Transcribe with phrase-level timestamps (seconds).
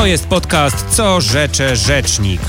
[0.00, 2.40] To jest podcast Co rzecze rzecznik.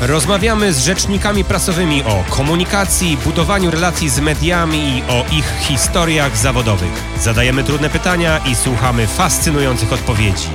[0.00, 7.02] Rozmawiamy z rzecznikami prasowymi o komunikacji, budowaniu relacji z mediami i o ich historiach zawodowych.
[7.20, 10.50] Zadajemy trudne pytania i słuchamy fascynujących odpowiedzi.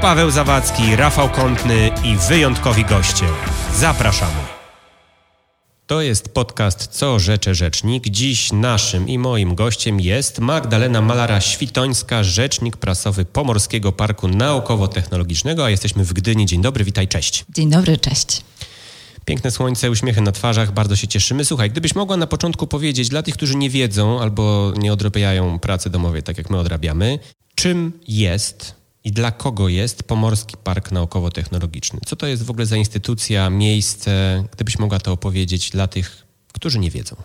[0.00, 3.26] Paweł Zawadzki, Rafał Kątny i wyjątkowi goście.
[3.74, 4.57] Zapraszamy.
[5.88, 8.08] To jest podcast Co rzecze rzecznik.
[8.08, 16.04] Dziś naszym i moim gościem jest Magdalena Malara-Świtońska, rzecznik prasowy Pomorskiego Parku Naukowo-Technologicznego, a jesteśmy
[16.04, 16.46] w Gdyni.
[16.46, 17.44] Dzień dobry, witaj, cześć.
[17.54, 18.42] Dzień dobry, cześć.
[19.24, 21.44] Piękne słońce, uśmiechy na twarzach, bardzo się cieszymy.
[21.44, 25.90] Słuchaj, gdybyś mogła na początku powiedzieć dla tych, którzy nie wiedzą albo nie odrabiają pracy
[25.90, 27.18] domowej tak jak my odrabiamy,
[27.54, 28.77] czym jest
[29.08, 31.98] i dla kogo jest Pomorski Park Naukowo-Technologiczny?
[32.06, 34.44] Co to jest w ogóle za instytucja, miejsce?
[34.52, 37.16] Gdybyś mogła to opowiedzieć dla tych, którzy nie wiedzą.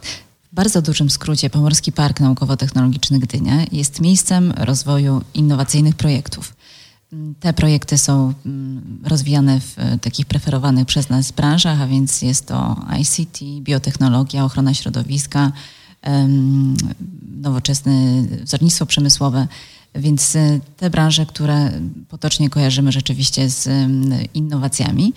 [0.52, 6.54] W bardzo dużym skrócie Pomorski Park Naukowo-Technologiczny Gdynia jest miejscem rozwoju innowacyjnych projektów.
[7.40, 12.76] Te projekty są mm, rozwijane w takich preferowanych przez nas branżach, a więc jest to
[13.00, 15.52] ICT, biotechnologia, ochrona środowiska,
[17.42, 19.48] nowoczesne wzornictwo przemysłowe.
[19.96, 21.72] Więc y, te branże, które
[22.10, 23.70] potocznie kojarzymy rzeczywiście z
[24.34, 25.14] innowacjami.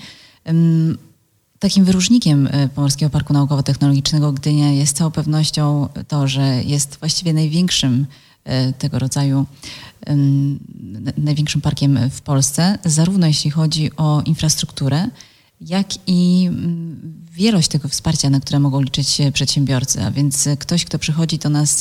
[1.58, 7.32] Takim wyróżnikiem y, Pomorskiego Parku Naukowo-Technologicznego Gdynia jest z całą pewnością to, że jest właściwie
[7.32, 8.06] największym
[8.47, 9.47] y, tego rodzaju
[11.16, 15.08] największym parkiem w Polsce, zarówno jeśli chodzi o infrastrukturę,
[15.60, 16.50] jak i
[17.32, 20.02] wielość tego wsparcia, na które mogą liczyć przedsiębiorcy.
[20.02, 21.80] A więc ktoś, kto przychodzi do nas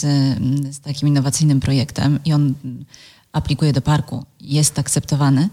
[0.72, 2.54] z takim innowacyjnym projektem i on
[3.32, 5.50] aplikuje do parku, jest akceptowany,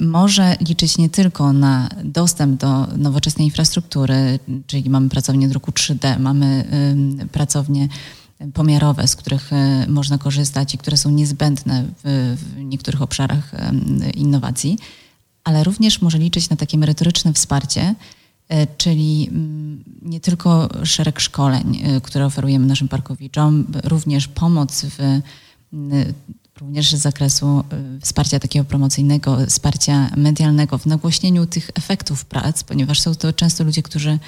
[0.00, 6.64] może liczyć nie tylko na dostęp do nowoczesnej infrastruktury, czyli mamy pracownie druku 3D, mamy
[7.32, 7.88] pracownie
[8.54, 13.52] pomiarowe, z których e, można korzystać i które są niezbędne w niektórych obszarach
[14.14, 14.78] innowacji,
[15.44, 17.94] ale również może liczyć na takie merytoryczne wsparcie,
[18.48, 25.20] e, czyli mm, nie tylko szereg szkoleń, e, które oferujemy naszym parkowiczom, również pomoc w
[26.60, 27.64] również z zakresu
[28.00, 33.82] wsparcia takiego promocyjnego, wsparcia medialnego w nagłośnieniu tych efektów prac, ponieważ są to często ludzie,
[33.82, 34.18] którzy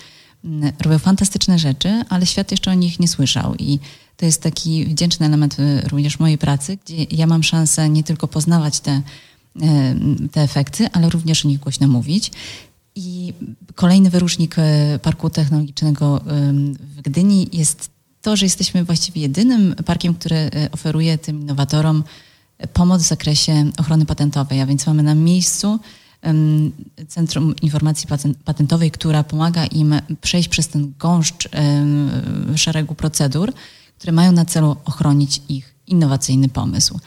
[0.80, 3.54] robią fantastyczne rzeczy, ale świat jeszcze o nich nie słyszał.
[3.54, 3.78] I
[4.16, 5.56] to jest taki wdzięczny element
[5.88, 9.02] również mojej pracy, gdzie ja mam szansę nie tylko poznawać te E,
[10.32, 12.32] te efekty, ale również o nich głośno mówić.
[12.94, 13.32] I
[13.74, 16.20] kolejny wyróżnik e, Parku Technologicznego
[16.80, 17.90] w Gdyni jest
[18.22, 22.04] to, że jesteśmy właściwie jedynym parkiem, który e, oferuje tym innowatorom
[22.72, 25.78] pomoc w zakresie ochrony patentowej, a więc mamy na miejscu
[27.08, 28.08] Centrum Informacji
[28.44, 31.48] Patentowej, która pomaga im przejść przez ten gąszcz
[32.56, 33.52] szeregu procedur,
[33.98, 37.00] które mają na celu ochronić ich innowacyjny pomysł.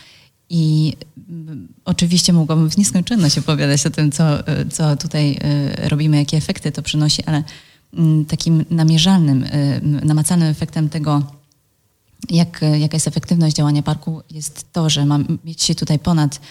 [0.49, 0.93] I
[1.29, 4.23] mm, oczywiście mogłabym w nieskończoność opowiadać o tym, co,
[4.71, 7.43] co tutaj e, robimy, jakie efekty to przynosi, ale
[7.93, 11.23] mm, takim namierzalnym, e, namacalnym efektem tego,
[12.29, 16.41] jak, jaka jest efektywność działania parku, jest to, że mam mieć tutaj ponad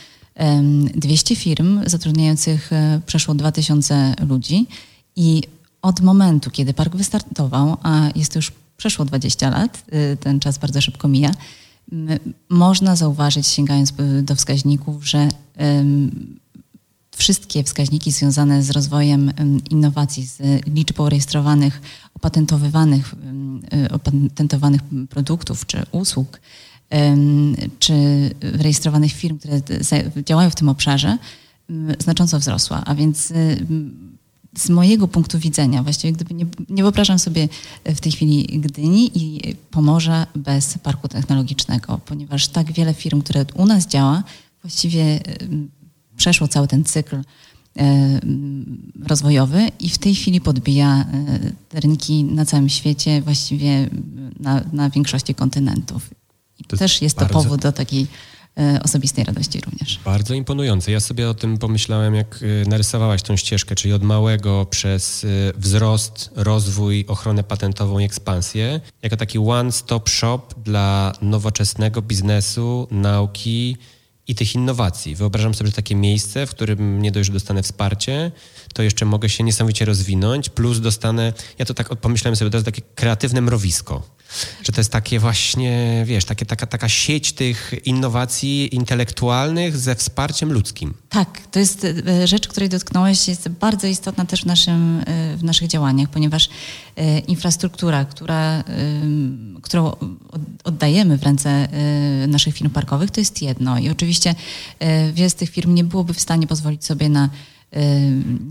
[0.95, 4.67] 200 firm zatrudniających e, przeszło 2000 ludzi
[5.17, 5.43] i
[5.83, 9.85] od momentu, kiedy park wystartował, a jest to już przeszło 20 lat,
[10.21, 11.31] ten czas bardzo szybko mija,
[12.49, 15.29] można zauważyć, sięgając do wskaźników, że
[17.19, 19.33] wszystkie wskaźniki związane z rozwojem
[19.71, 21.81] innowacji, z liczbą rejestrowanych,
[22.15, 23.15] opatentowywanych,
[23.87, 26.41] y, opatentowanych produktów czy usług,
[27.79, 27.95] czy
[28.41, 29.61] rejestrowanych firm, które
[30.25, 31.19] działają w tym obszarze,
[31.99, 32.83] znacząco wzrosła.
[32.85, 33.33] A więc
[34.57, 37.49] z mojego punktu widzenia, właściwie gdyby nie, nie wyobrażam sobie
[37.85, 43.67] w tej chwili Gdyni i Pomorza bez parku technologicznego, ponieważ tak wiele firm, które u
[43.67, 44.23] nas działa,
[44.63, 45.21] właściwie
[46.17, 47.23] przeszło cały ten cykl
[49.07, 51.05] rozwojowy i w tej chwili podbija
[51.69, 53.91] te rynki na całym świecie, właściwie
[54.41, 56.11] na, na większości kontynentów.
[56.59, 58.38] I to też jest to powód do takiej E,
[58.83, 60.01] osobistej radości również.
[60.05, 60.93] Bardzo imponujące.
[60.93, 65.29] Ja sobie o tym pomyślałem, jak e, narysowałaś tą ścieżkę, czyli od małego przez e,
[65.57, 73.77] wzrost, rozwój, ochronę patentową i ekspansję, jako taki one-stop shop dla nowoczesnego biznesu, nauki
[74.29, 75.15] i tych innowacji.
[75.15, 78.33] Wyobrażam sobie takie miejsce, w którym nie dość, że dostanę wsparcie,
[78.75, 82.65] to jeszcze mogę się niesamowicie rozwinąć, plus dostanę, ja to tak pomyślałem sobie, to jest
[82.65, 84.18] takie kreatywne mrowisko
[84.63, 90.53] Że to jest takie właśnie, wiesz, takie, taka, taka sieć tych innowacji intelektualnych ze wsparciem
[90.53, 90.95] ludzkim.
[91.09, 95.45] Tak, to jest e, rzecz, której dotknąłeś, jest bardzo istotna też w, naszym, e, w
[95.45, 96.49] naszych działaniach, ponieważ
[96.97, 98.65] e, infrastruktura, która,
[99.63, 99.93] którą
[100.65, 101.69] oddajemy w ręce
[102.29, 103.79] naszych firm parkowych, to jest jedno.
[103.79, 104.35] I oczywiście
[105.13, 107.29] wiele z tych firm nie byłoby w stanie pozwolić sobie na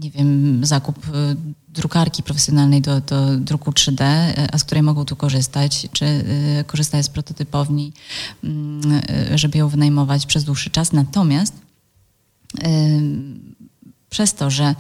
[0.02, 1.00] nie wiem, zakup
[1.78, 4.04] drukarki profesjonalnej do, do druku 3D,
[4.52, 6.24] a z której mogą tu korzystać, czy
[6.68, 7.94] korzystać z prototypowni,
[8.44, 9.02] mm,
[9.36, 10.94] żeby ją wynajmować przez dłuższy czas.
[10.94, 11.54] Natomiast
[14.10, 14.76] przez to, że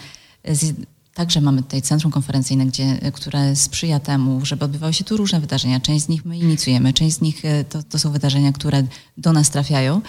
[1.18, 5.80] Także mamy tutaj centrum konferencyjne, gdzie, które sprzyja temu, żeby odbywały się tu różne wydarzenia.
[5.80, 8.84] Część z nich my inicjujemy, część z nich e, to, to są wydarzenia, które
[9.18, 10.02] do nas trafiają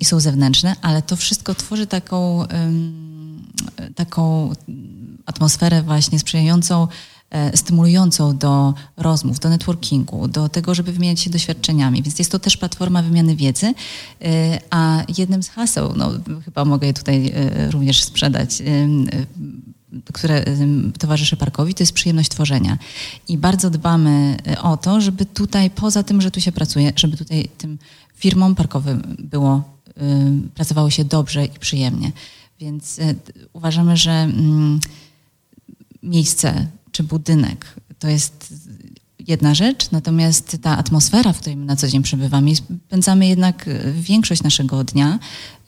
[0.00, 2.44] i są zewnętrzne, ale to wszystko tworzy taką,
[3.94, 4.52] taką
[5.30, 6.88] atmosferę właśnie sprzyjającą
[7.30, 12.02] E, stymulującą do rozmów, do networkingu, do tego, żeby wymieniać się doświadczeniami.
[12.02, 16.10] Więc jest to też platforma wymiany wiedzy, e, a jednym z haseł, no
[16.44, 18.62] chyba mogę je tutaj e, również sprzedać,
[20.12, 20.44] które
[20.98, 22.78] towarzyszy parkowi, to jest przyjemność tworzenia.
[23.28, 27.48] I bardzo dbamy o to, żeby tutaj, poza tym, że tu się pracuje, żeby tutaj
[27.58, 27.78] tym
[28.14, 29.62] firmom parkowym było,
[30.54, 32.12] pracowało się dobrze i przyjemnie.
[32.60, 33.00] Więc
[33.52, 34.80] uważamy, że mm,
[36.02, 37.74] miejsce czy budynek.
[37.98, 38.54] To jest
[39.28, 44.42] jedna rzecz, natomiast ta atmosfera, w której my na co dzień przebywamy, spędzamy jednak większość
[44.42, 45.18] naszego dnia,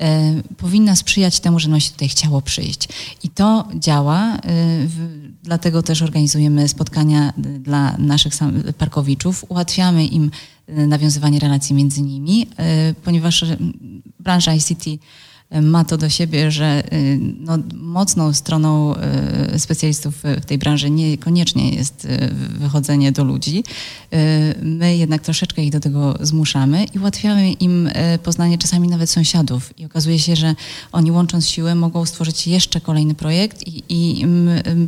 [0.01, 2.89] e, powinna sprzyjać temu, że nam się tutaj chciało przyjść.
[3.23, 4.39] I to działa, e,
[4.87, 8.33] w, dlatego też organizujemy spotkania dla naszych
[8.79, 10.31] parkowiczów, ułatwiamy im
[10.67, 13.45] e, nawiązywanie relacji między nimi, e, ponieważ
[14.21, 14.85] branża ICT
[15.61, 18.95] ma to do siebie, że y, no, mocną stroną
[19.55, 23.65] y, specjalistów w tej branży niekoniecznie jest y, wychodzenie do ludzi.
[24.63, 27.91] My jednak troszeczkę ich do tego zmuszamy i ułatwiamy im
[28.23, 29.79] poznanie czasami nawet sąsiadów.
[29.79, 30.55] I okazuje się, że
[30.93, 34.27] oni łącząc siły mogą stworzyć jeszcze kolejny projekt i, i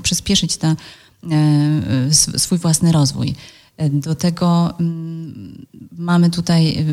[0.03, 0.77] przyspieszyć ta,
[2.37, 3.35] swój własny rozwój.
[3.91, 6.87] Do tego mm, mamy tutaj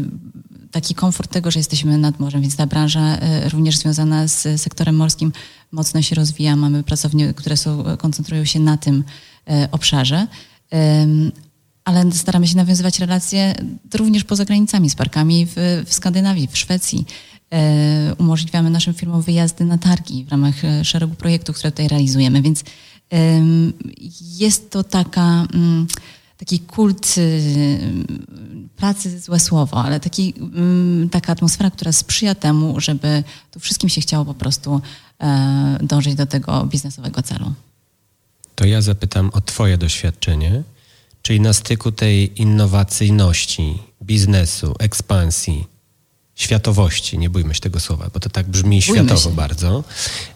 [0.72, 4.96] taki komfort tego, że jesteśmy nad morzem, więc ta branża e, również związana z sektorem
[4.96, 5.32] morskim
[5.72, 6.56] mocno się rozwija.
[6.56, 9.04] Mamy pracownie, które są, koncentrują się na tym
[9.50, 10.28] e, obszarze.
[11.86, 13.56] Ale staramy się nawiązywać relacje
[13.94, 17.06] również poza granicami, z parkami w, w Skandynawii, w Szwecji.
[17.54, 22.64] E, umożliwiamy naszym firmom wyjazdy na targi w ramach szeregu projektów, które tutaj realizujemy, więc
[24.40, 25.88] jest to taka mm,
[26.42, 27.80] taki kult y,
[28.76, 34.02] pracy, złe słowo, ale taki, mm, taka atmosfera, która sprzyja temu, żeby tu wszystkim się
[34.02, 34.82] chciało po prostu
[35.20, 37.54] e, dążyć do tego biznesowego celu.
[38.56, 40.64] To ja zapytam o Twoje doświadczenie,
[41.22, 45.68] czyli na styku tej innowacyjności, biznesu, ekspansji,
[46.36, 49.36] światowości, nie bójmy się tego słowa, bo to tak brzmi bójmy światowo się.
[49.36, 49.84] bardzo.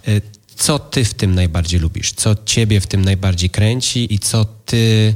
[0.07, 0.21] E,
[0.55, 2.13] co Ty w tym najbardziej lubisz?
[2.13, 5.15] Co Ciebie w tym najbardziej kręci i co Ty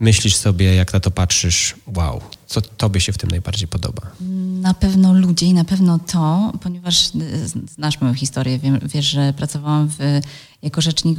[0.00, 4.02] myślisz sobie, jak na to patrzysz, wow, co tobie się w tym najbardziej podoba?
[4.60, 7.10] Na pewno ludzie i na pewno to, ponieważ
[7.74, 10.20] znasz moją historię, wiesz, że pracowałam w,
[10.62, 11.18] jako rzecznik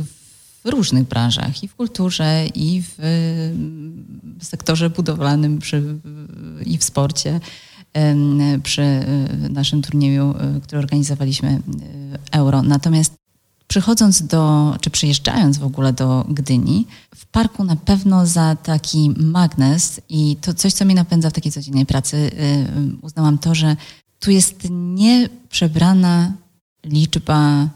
[0.64, 2.98] w różnych branżach, i w kulturze, i w
[4.42, 5.84] sektorze budowlanym, przy,
[6.66, 7.40] i w sporcie.
[8.64, 9.06] Przy
[9.50, 11.62] naszym turnieju, który organizowaliśmy,
[12.32, 12.62] Euro.
[12.62, 13.14] Natomiast
[13.72, 20.02] Przychodząc do, czy przyjeżdżając w ogóle do Gdyni, w parku na pewno za taki magnes
[20.10, 23.76] i to coś, co mnie napędza w takiej codziennej pracy, yy, uznałam to, że
[24.20, 26.34] tu jest nieprzebrana
[26.84, 27.68] liczba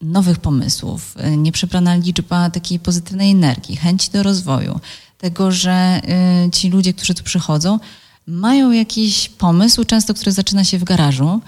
[0.00, 4.80] nowych pomysłów, yy, nieprzebrana liczba takiej pozytywnej energii, chęci do rozwoju,
[5.18, 6.00] tego, że
[6.44, 7.78] yy, ci ludzie, którzy tu przychodzą,
[8.26, 11.40] mają jakiś pomysł, często który zaczyna się w garażu,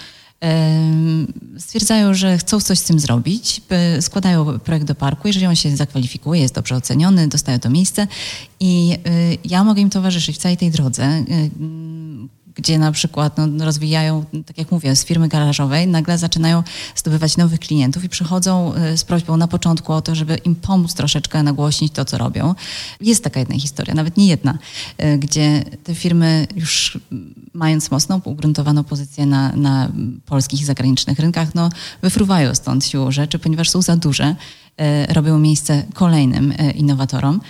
[1.58, 3.62] stwierdzają, że chcą coś z tym zrobić,
[4.00, 8.06] składają projekt do parku, jeżeli on się zakwalifikuje, jest dobrze oceniony, dostają to miejsce.
[8.60, 11.24] I y, ja mogę im towarzyszyć w całej tej drodze.
[11.30, 11.50] Y,
[12.54, 16.62] gdzie na przykład no, rozwijają, tak jak mówię, z firmy garażowej, nagle zaczynają
[16.96, 20.94] zdobywać nowych klientów i przychodzą y, z prośbą na początku o to, żeby im pomóc
[20.94, 22.54] troszeczkę nagłośnić to, co robią.
[23.00, 24.58] Jest taka jedna historia, nawet nie jedna,
[25.02, 26.98] y, gdzie te firmy już
[27.52, 29.92] mając mocną, ugruntowaną pozycję na, na
[30.26, 31.70] polskich i zagranicznych rynkach, no,
[32.02, 34.34] wyfruwają stąd siłą rzeczy, ponieważ są za duże,
[35.08, 37.40] y, robią miejsce kolejnym innowatorom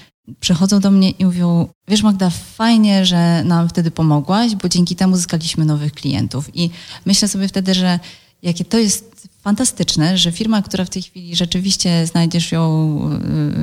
[0.40, 5.16] przychodzą do mnie i mówią, wiesz Magda, fajnie, że nam wtedy pomogłaś, bo dzięki temu
[5.16, 6.56] zyskaliśmy nowych klientów.
[6.56, 6.70] I
[7.06, 7.98] myślę sobie wtedy, że
[8.42, 12.98] jakie to jest fantastyczne, że firma, która w tej chwili rzeczywiście znajdziesz ją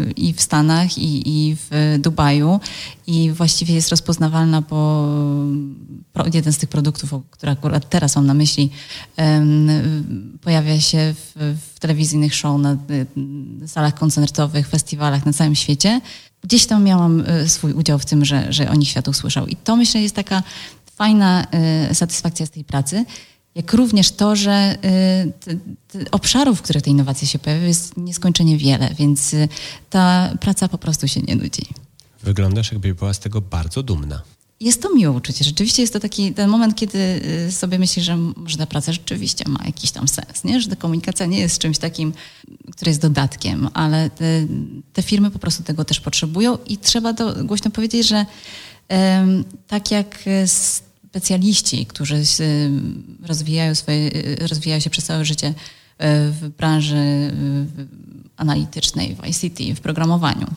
[0.07, 2.59] y, i w Stanach, i, i w Dubaju,
[3.07, 5.07] i właściwie jest rozpoznawalna po
[6.33, 8.69] jeden z tych produktów, które akurat teraz mam na myśli,
[10.41, 16.01] pojawia się w, w telewizyjnych show, na y, salach koncertowych, festiwalach na całym świecie.
[16.48, 19.48] Gdzieś tam miałam y, swój udział w tym, że, że o nich świat usłyszał.
[19.48, 20.44] I to myślę jest taka
[20.96, 21.48] fajna
[21.94, 23.06] satysfakcja z tej pracy
[23.58, 24.77] jak również to, że
[25.25, 25.56] y, te,
[25.88, 29.48] te obszarów, w których te innowacje się pojawiają, jest nieskończenie wiele, więc y,
[29.89, 31.66] ta praca po prostu się nie nudzi.
[32.24, 34.22] Wyglądasz, jakbyś była z tego bardzo dumna.
[34.59, 35.45] Jest to miłe uczucie.
[35.45, 39.49] Rzeczywiście jest to taki ten moment, kiedy y, sobie myślisz, że może ta praca rzeczywiście
[39.49, 40.61] ma jakiś tam sens, nie?
[40.61, 42.13] że ta komunikacja nie jest czymś takim,
[42.71, 44.45] który jest dodatkiem, ale te,
[44.93, 48.25] te firmy po prostu tego też potrzebują i trzeba to głośno powiedzieć, że
[48.89, 52.23] um, tak jak z specjaliści, którzy
[53.21, 55.53] rozwijają, swoje, rozwijają się przez całe życie e,
[56.29, 57.31] w branży
[58.37, 60.47] analitycznej, w ICT, w programowaniu.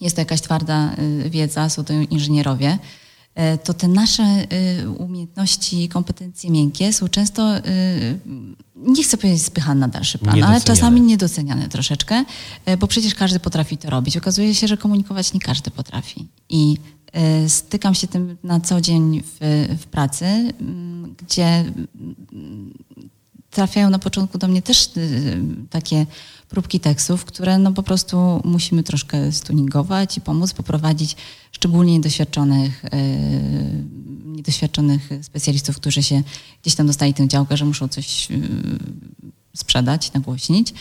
[0.00, 0.96] Jest to jakaś twarda
[1.30, 2.78] wiedza, są to inżynierowie.
[3.34, 4.46] E, to te nasze
[4.98, 7.52] umiejętności, kompetencje miękkie są często,
[8.76, 12.24] nie chcę powiedzieć spychane na dalszy plan, ale czasami niedoceniane troszeczkę,
[12.78, 14.16] bo przecież każdy potrafi to robić.
[14.16, 16.28] Okazuje się, że komunikować nie każdy potrafi.
[16.48, 16.76] I
[17.48, 19.38] stykam się tym na co dzień w,
[19.80, 20.52] w pracy,
[21.18, 21.64] gdzie
[23.50, 26.06] trafiają na początku do mnie też y, takie
[26.50, 31.16] próbki tekstów, które no po prostu musimy troszkę stuningować i pomóc poprowadzić
[31.52, 32.88] szczególnie niedoświadczonych, y,
[34.24, 36.22] niedoświadczonych specjalistów, którzy się
[36.62, 38.28] gdzieś tam dostali tę działkę, że muszą coś
[39.56, 40.74] sprzedać, nagłośnić.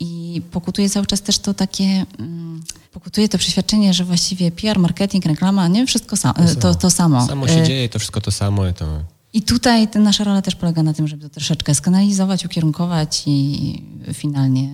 [0.00, 2.62] I pokutuje cały czas też to takie mm,
[2.92, 7.26] pokutuje to przeświadczenie, że właściwie PR, marketing, reklama, nie wszystko sam, to, to, samo.
[7.26, 8.72] Samo się dzieje, to wszystko to samo.
[8.72, 9.17] To...
[9.32, 13.82] I tutaj ta nasza rola też polega na tym, żeby to troszeczkę skanalizować, ukierunkować i
[14.12, 14.70] finalnie e,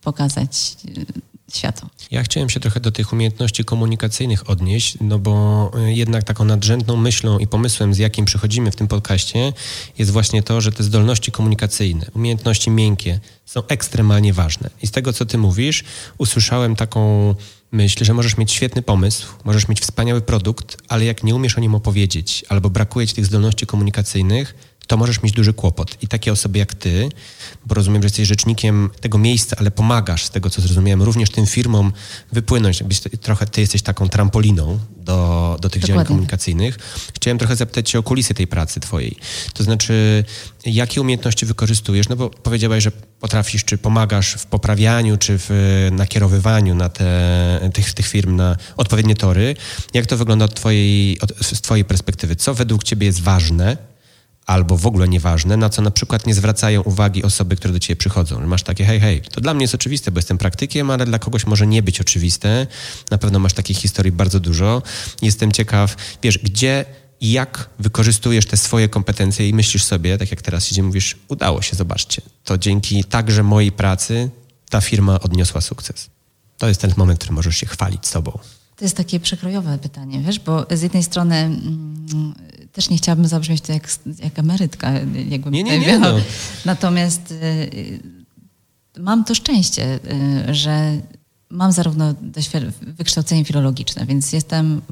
[0.00, 1.86] pokazać e, światu.
[2.10, 7.38] Ja chciałem się trochę do tych umiejętności komunikacyjnych odnieść, no bo jednak taką nadrzędną myślą
[7.38, 9.52] i pomysłem, z jakim przychodzimy w tym podcaście,
[9.98, 14.70] jest właśnie to, że te zdolności komunikacyjne, umiejętności miękkie są ekstremalnie ważne.
[14.82, 15.84] I z tego, co ty mówisz,
[16.18, 17.34] usłyszałem taką
[17.72, 21.60] myśl, że możesz mieć świetny pomysł, możesz mieć wspaniały produkt, ale jak nie umiesz o
[21.60, 24.54] nim opowiedzieć albo brakuje ci tych zdolności komunikacyjnych,
[24.92, 25.96] to możesz mieć duży kłopot.
[26.02, 27.08] I takie osoby jak ty,
[27.66, 31.46] bo rozumiem, że jesteś rzecznikiem tego miejsca, ale pomagasz, z tego co zrozumiałem, również tym
[31.46, 31.92] firmom
[32.32, 32.82] wypłynąć.
[33.20, 35.86] Trochę ty jesteś taką trampoliną do, do tych Dokładnie.
[35.86, 36.78] działań komunikacyjnych.
[37.14, 39.16] Chciałem trochę zapytać cię o kulisy tej pracy twojej.
[39.54, 40.24] To znaczy,
[40.66, 42.08] jakie umiejętności wykorzystujesz?
[42.08, 45.50] No bo powiedziałaś, że potrafisz, czy pomagasz w poprawianiu, czy w
[45.92, 49.56] nakierowywaniu na te, tych, tych firm na odpowiednie tory.
[49.94, 52.36] Jak to wygląda od twojej, od, z twojej perspektywy?
[52.36, 53.91] Co według ciebie jest ważne
[54.46, 57.96] albo w ogóle nieważne, na co na przykład nie zwracają uwagi osoby, które do ciebie
[57.96, 58.46] przychodzą.
[58.46, 61.46] Masz takie, hej, hej, to dla mnie jest oczywiste, bo jestem praktykiem, ale dla kogoś
[61.46, 62.66] może nie być oczywiste.
[63.10, 64.82] Na pewno masz takich historii bardzo dużo.
[65.22, 66.84] Jestem ciekaw, wiesz, gdzie
[67.20, 71.62] i jak wykorzystujesz te swoje kompetencje i myślisz sobie, tak jak teraz siedzimy, mówisz, udało
[71.62, 72.22] się, zobaczcie.
[72.44, 74.30] To dzięki także mojej pracy
[74.70, 76.10] ta firma odniosła sukces.
[76.58, 78.38] To jest ten moment, w którym możesz się chwalić sobą.
[78.76, 82.34] To jest takie przekrojowe pytanie, wiesz, bo z jednej strony mm,
[82.72, 83.88] też nie chciałabym zabrzmieć to jak,
[84.22, 84.92] jak emerytka,
[85.28, 86.14] jakbym nie, nie, nie, no.
[86.64, 88.00] Natomiast y,
[88.98, 90.00] mam to szczęście,
[90.48, 91.00] y, że
[91.50, 92.14] mam zarówno
[92.80, 94.82] wykształcenie filologiczne, więc jestem,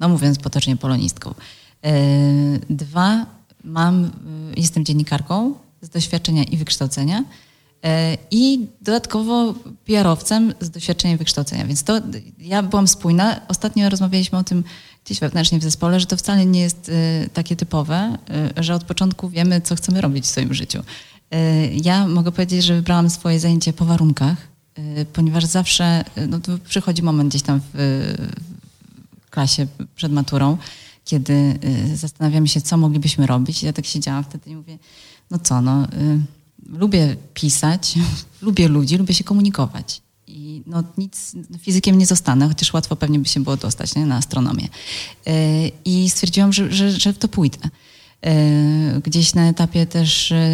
[0.00, 1.30] no mówiąc potocznie, polonistką.
[1.30, 3.26] Y, dwa,
[3.64, 4.10] mam,
[4.56, 7.24] jestem dziennikarką z doświadczenia i wykształcenia
[8.30, 9.54] i dodatkowo
[9.84, 11.66] PR-owcem z doświadczeniem wykształcenia.
[11.66, 12.00] Więc to
[12.38, 13.40] ja byłam spójna.
[13.48, 14.64] Ostatnio rozmawialiśmy o tym
[15.04, 18.18] gdzieś wewnętrznie w zespole, że to wcale nie jest y, takie typowe,
[18.58, 20.78] y, że od początku wiemy, co chcemy robić w swoim życiu.
[21.34, 24.52] Y, ja mogę powiedzieć, że wybrałam swoje zajęcie po warunkach,
[25.12, 28.14] ponieważ zawsze no, przychodzi moment gdzieś tam w,
[29.30, 30.58] klasie przed maturą,
[31.04, 31.58] kiedy
[31.94, 33.62] zastanawiamy się, co moglibyśmy robić.
[33.62, 34.78] Ja tak siedziałam wtedy i mówię,
[35.30, 35.86] no co, no,
[36.68, 37.94] lubię pisać,
[38.42, 43.28] lubię ludzi, lubię się komunikować i no, nic fizykiem nie zostanę, chociaż łatwo pewnie by
[43.28, 44.68] się było dostać nie, na astronomię.
[45.26, 47.58] E, I stwierdziłam, że, że, że w to pójdę.
[48.22, 50.50] E, gdzieś na etapie też e,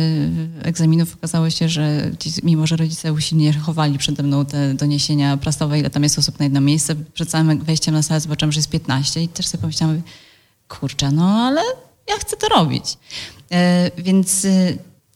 [0.63, 2.11] egzaminów okazało się, że
[2.43, 6.45] mimo, że rodzice usilnie chowali przede mną te doniesienia prasowe, ile tam jest osób na
[6.45, 10.03] jedno miejsce, przed samym wejściem na salę zobaczyłam, że jest 15 i też sobie pomyślałam,
[10.69, 11.61] kurczę, no ale
[12.09, 12.99] ja chcę to robić.
[13.99, 14.47] Więc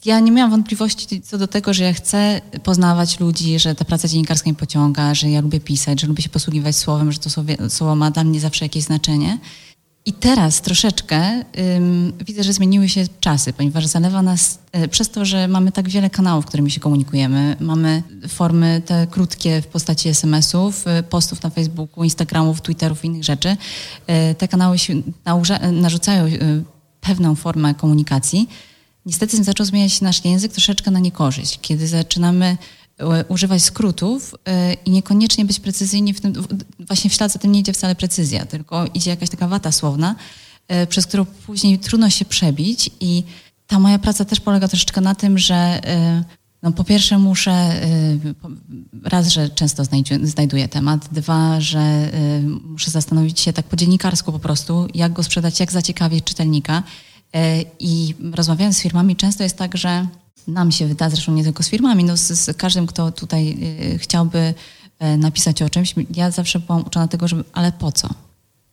[0.05, 4.09] ja nie miałam wątpliwości co do tego, że ja chcę poznawać ludzi, że ta praca
[4.09, 7.31] dziennikarska mi pociąga, że ja lubię pisać, że lubię się posługiwać słowem, że to
[7.71, 9.39] słowo ma dla mnie zawsze jakieś znaczenie.
[10.07, 11.45] I teraz troszeczkę
[11.77, 15.89] ym, widzę, że zmieniły się czasy, ponieważ zalewa nas y, przez to, że mamy tak
[15.89, 17.57] wiele kanałów, którymi się komunikujemy.
[17.61, 23.25] Mamy formy te krótkie w postaci SMS-ów, y, postów na Facebooku, Instagramów, Twitterów i innych
[23.25, 23.49] rzeczy.
[23.51, 24.95] Y, te kanały się
[25.73, 26.27] narzucają
[27.01, 28.49] pewną formę komunikacji.
[29.07, 32.57] Niestety zaczął zmieniać się nasz język troszeczkę na niekorzyść, kiedy zaczynamy
[32.99, 36.33] E, używać skrótów e, i niekoniecznie być precyzyjni w tym,
[36.79, 40.15] właśnie w ślad za tym nie idzie wcale precyzja, tylko idzie jakaś taka wata słowna,
[40.69, 43.23] e, przez którą później trudno się przebić i
[43.67, 45.81] ta moja praca też polega troszeczkę na tym, że
[46.63, 47.81] no po pierwsze muszę,
[49.03, 49.83] raz, że często
[50.23, 52.11] znajduję temat, dwa, że
[52.65, 56.83] muszę zastanowić się tak po dziennikarsku po prostu, jak go sprzedać, jak zaciekawić czytelnika
[57.81, 60.07] i rozmawiając z firmami często jest tak, że
[60.49, 63.57] nam się wyda, zresztą nie tylko z firmami, no z, z każdym, kto tutaj
[63.95, 64.55] y, chciałby
[65.03, 68.09] y, napisać o czymś, ja zawsze byłam uczona tego, żeby, ale po co?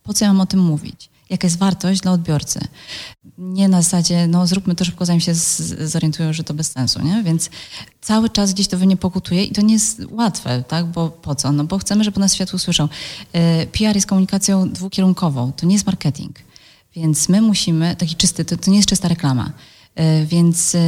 [0.04, 1.10] Po co ja mam o tym mówić?
[1.30, 2.60] Jaka jest wartość dla odbiorcy?
[3.38, 5.34] Nie na zasadzie, no zróbmy to szybko, zanim się
[5.86, 7.24] zorientują, że to bez sensu, nie?
[7.24, 7.50] Więc
[8.02, 10.86] cały czas gdzieś to we mnie pokutuje i to nie jest łatwe, tak?
[10.86, 11.52] Bo po co?
[11.52, 12.90] No bo chcemy, żeby nas świat usłyszał.
[13.72, 16.49] PR jest komunikacją dwukierunkową, to nie jest marketing.
[17.00, 19.52] Więc my musimy, taki czysty, to, to nie jest czysta reklama.
[19.96, 20.80] E, więc e,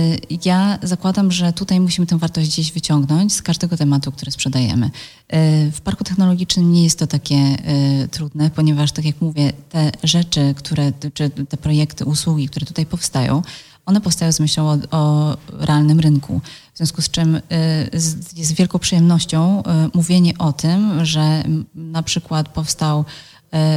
[0.45, 4.85] ja zakładam, że tutaj musimy tę wartość gdzieś wyciągnąć z każdego tematu, który sprzedajemy.
[4.85, 7.57] E, w parku technologicznym nie jest to takie
[8.11, 13.41] trudne, ponieważ, tak jak mówię, te rzeczy, które, czy te projekty, usługi, które tutaj powstają,
[13.85, 16.41] one powstają z myślą o, o realnym rynku.
[16.73, 17.41] W związku z czym
[18.37, 19.63] jest wielką przyjemnością
[19.93, 21.43] mówienie o tym, że
[21.75, 23.05] na przykład powstał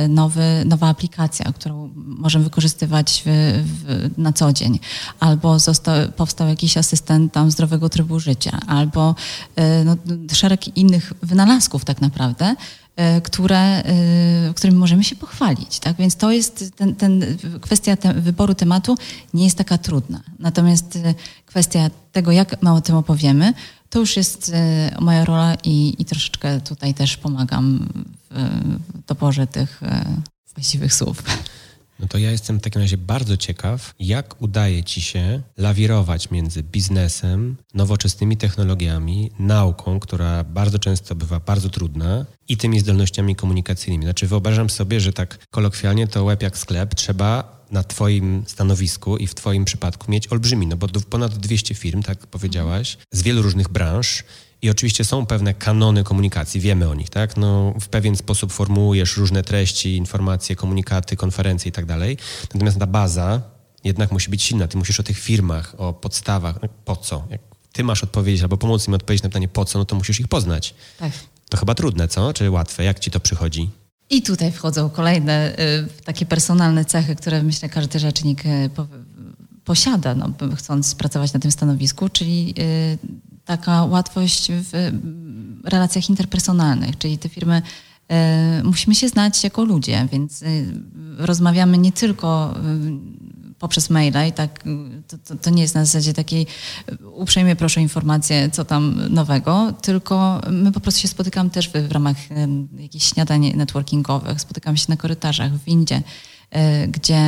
[0.08, 3.28] nowy, nowa aplikacja, którą możemy wykorzystywać w,
[3.66, 4.78] w, na co dzień,
[5.20, 9.14] albo został, powstał jakiś asystent tam zdrowego trybu życia, albo
[9.56, 9.96] e, no,
[10.32, 12.54] szereg innych wynalazków tak naprawdę,
[12.96, 13.82] e, które,
[14.54, 15.78] którymi możemy się pochwalić.
[15.78, 15.96] Tak?
[15.96, 17.24] Więc to jest ten, ten
[17.60, 18.96] kwestia te, wyboru tematu
[19.34, 20.20] nie jest taka trudna.
[20.38, 20.98] Natomiast
[21.46, 23.54] kwestia tego, jak my o tym opowiemy,
[23.94, 24.52] to już jest
[25.00, 27.88] moja rola i, i troszeczkę tutaj też pomagam
[28.94, 30.04] w doborze tych e,
[30.54, 31.22] właściwych słów.
[32.00, 36.62] No to ja jestem w takim razie bardzo ciekaw, jak udaje Ci się lawirować między
[36.62, 44.04] biznesem, nowoczesnymi technologiami, nauką, która bardzo często bywa bardzo trudna, i tymi zdolnościami komunikacyjnymi.
[44.04, 49.26] Znaczy, wyobrażam sobie, że tak kolokwialnie to łeb jak sklep trzeba na Twoim stanowisku i
[49.26, 53.68] w Twoim przypadku mieć olbrzymi, no bo ponad 200 firm, tak powiedziałaś, z wielu różnych
[53.68, 54.24] branż
[54.62, 57.36] i oczywiście są pewne kanony komunikacji, wiemy o nich, tak?
[57.36, 62.16] No, w pewien sposób formułujesz różne treści, informacje, komunikaty, konferencje i tak dalej.
[62.54, 63.42] Natomiast ta baza
[63.84, 64.68] jednak musi być silna.
[64.68, 67.26] Ty musisz o tych firmach, o podstawach, no, po co?
[67.30, 67.40] Jak
[67.72, 70.28] ty masz odpowiedzieć albo pomóc im odpowiedzieć na pytanie po co, no to musisz ich
[70.28, 70.74] poznać.
[70.98, 71.12] Tak.
[71.48, 72.32] To chyba trudne, co?
[72.32, 72.84] Czy łatwe?
[72.84, 73.70] Jak ci to przychodzi?
[74.10, 78.86] I tutaj wchodzą kolejne y, takie personalne cechy, które myślę każdy rzecznik y, po,
[79.64, 82.98] posiada, no, chcąc pracować na tym stanowisku, czyli y,
[83.44, 84.92] taka łatwość w
[85.64, 87.62] relacjach interpersonalnych, czyli te firmy
[88.64, 90.44] musimy się znać jako ludzie, więc
[91.18, 92.54] rozmawiamy nie tylko
[93.64, 94.64] poprzez maila i tak
[95.08, 96.46] to, to, to, nie jest na zasadzie takiej
[97.14, 101.92] uprzejmie proszę informację, co tam nowego, tylko my po prostu się spotykamy też w, w
[101.92, 102.16] ramach
[102.78, 106.02] jakichś śniadań networkingowych, spotykamy się na korytarzach, w windzie,
[106.56, 107.20] Y, gdzie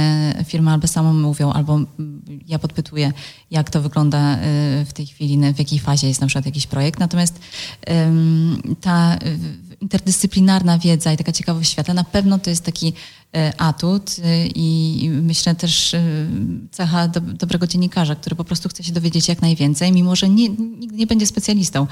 [0.44, 1.80] firmy albo samo mówią, albo
[2.46, 3.12] ja podpytuję,
[3.50, 4.38] jak to wygląda y,
[4.84, 7.00] w tej chwili, w jakiej fazie jest na przykład jakiś projekt.
[7.00, 7.40] Natomiast
[8.80, 9.18] ta
[9.80, 12.92] interdyscyplinarna wiedza i taka ciekawość świata, na pewno to jest taki
[13.34, 16.04] e, atut e, i myślę też e,
[16.70, 20.48] cecha do, dobrego dziennikarza, który po prostu chce się dowiedzieć jak najwięcej, mimo że nie,
[20.48, 21.86] nigdy nie będzie specjalistą.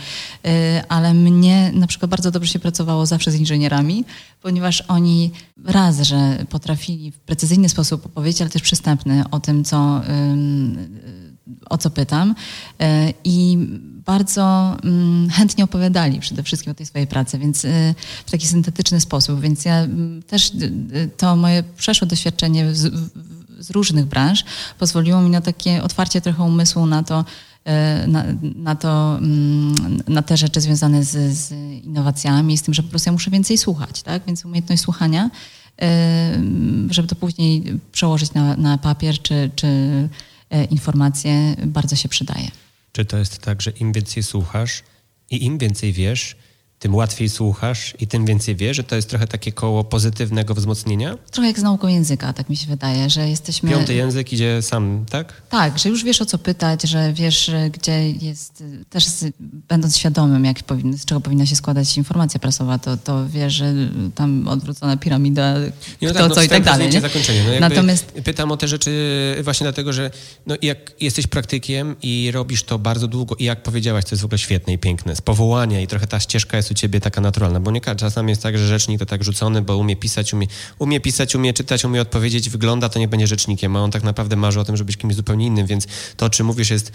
[0.89, 4.05] Ale mnie na przykład bardzo dobrze się pracowało zawsze z inżynierami,
[4.43, 5.31] ponieważ oni
[5.65, 10.01] raz, że potrafili w precyzyjny sposób opowiedzieć, ale też przystępny o tym, co
[11.71, 12.35] o co pytam
[13.25, 13.59] i
[14.07, 17.95] bardzo mm, chętnie opowiadali przede wszystkim o tej swojej pracy, więc e,
[18.27, 19.41] w taki syntetyczny sposób.
[19.41, 20.53] Więc ja mm, też
[21.17, 22.95] to moje przeszłe doświadczenie z,
[23.59, 24.45] z różnych branż
[24.79, 27.25] pozwoliło mi na takie otwarcie trochę umysłu na to,
[28.07, 31.53] na, na, to, mm, na te rzeczy związane z, z
[31.85, 34.23] innowacjami, z tym, że po prostu ja muszę więcej słuchać, tak?
[34.27, 35.31] Więc umiejętność słuchania,
[36.91, 39.69] żeby to później przełożyć na, na papier czy, czy
[40.55, 42.49] E, informacje bardzo się przydaje.
[42.97, 44.83] Czy to jest tak, że im więcej słuchasz
[45.31, 46.37] i im więcej wiesz,
[46.85, 51.19] tym łatwiej słuchasz i tym więcej wiesz, że to jest trochę takie koło pozytywnego wzmocnienia?
[51.31, 53.71] Trochę jak z nauką języka, tak mi się wydaje, że jesteśmy...
[53.71, 55.43] Piąty język idzie sam, tak?
[55.51, 59.33] Tak, że już wiesz o co pytać, że wiesz, gdzie jest, też z,
[59.69, 63.75] będąc świadomym, jak powinny, z czego powinna się składać informacja prasowa, to, to wiesz, że
[64.15, 65.55] tam odwrócona piramida,
[66.03, 66.91] no kto tak, no co i tak dalej.
[66.91, 67.01] Nie?
[67.01, 67.45] Zakończenie.
[67.55, 68.91] No Natomiast pytam o te rzeczy
[69.43, 70.11] właśnie dlatego, że
[70.47, 74.25] no jak jesteś praktykiem i robisz to bardzo długo i jak powiedziałaś, to jest w
[74.25, 77.61] ogóle świetne i piękne, z powołania i trochę ta ścieżka jest u ciebie taka naturalna,
[77.61, 80.47] bo nie czasami jest tak, że rzecznik to tak rzucony, bo umie pisać, umie,
[80.79, 84.37] umie pisać, umie czytać, umie odpowiedzieć, wygląda, to nie będzie rzecznikiem, a on tak naprawdę
[84.37, 86.93] marzy o tym, żeby być kimś zupełnie innym, więc to, o czym mówisz, jest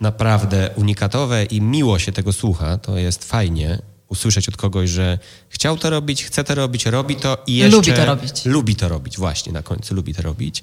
[0.00, 3.78] naprawdę unikatowe i miło się tego słucha, to jest fajnie,
[4.12, 7.76] usłyszeć od kogoś, że chciał to robić, chce to robić, robi to i jeszcze...
[7.76, 8.44] Lubi to robić.
[8.44, 10.62] Lubi to robić, właśnie, na końcu lubi to robić.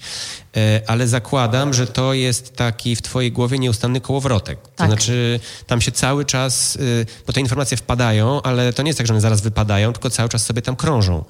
[0.58, 4.62] E, ale zakładam, że to jest taki w twojej głowie nieustanny kołowrotek.
[4.62, 4.88] To tak.
[4.88, 9.08] znaczy, tam się cały czas, y, bo te informacje wpadają, ale to nie jest tak,
[9.08, 11.24] że one zaraz wypadają, tylko cały czas sobie tam krążą.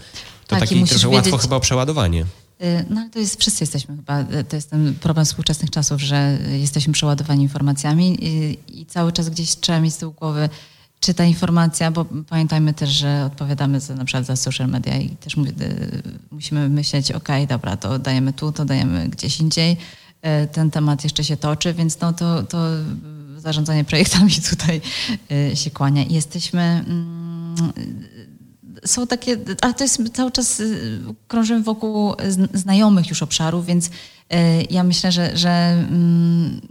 [0.47, 1.05] To tak, taki trochę wiedzieć...
[1.05, 2.25] łatwo chyba o przeładowanie.
[2.61, 6.01] Y, no ale to jest, wszyscy jesteśmy chyba, y, to jest ten problem współczesnych czasów,
[6.01, 10.49] że jesteśmy przeładowani informacjami i, i cały czas gdzieś trzeba mieć z tyłu głowy,
[10.99, 15.09] czy ta informacja, bo pamiętajmy też, że odpowiadamy za, na przykład za social media i
[15.09, 15.51] też mówię,
[16.31, 19.77] musimy myśleć, ok, dobra, to dajemy tu, to dajemy gdzieś indziej,
[20.21, 22.57] e, ten temat jeszcze się toczy, więc no to, to
[23.37, 24.81] zarządzanie projektami tutaj
[25.31, 26.03] e, się kłania.
[26.09, 26.61] Jesteśmy...
[26.61, 27.73] Mm,
[28.85, 32.13] są takie, ale to jest cały czas y, krążymy wokół
[32.53, 33.91] znajomych już obszarów, więc y,
[34.69, 36.61] ja myślę, że, że mm,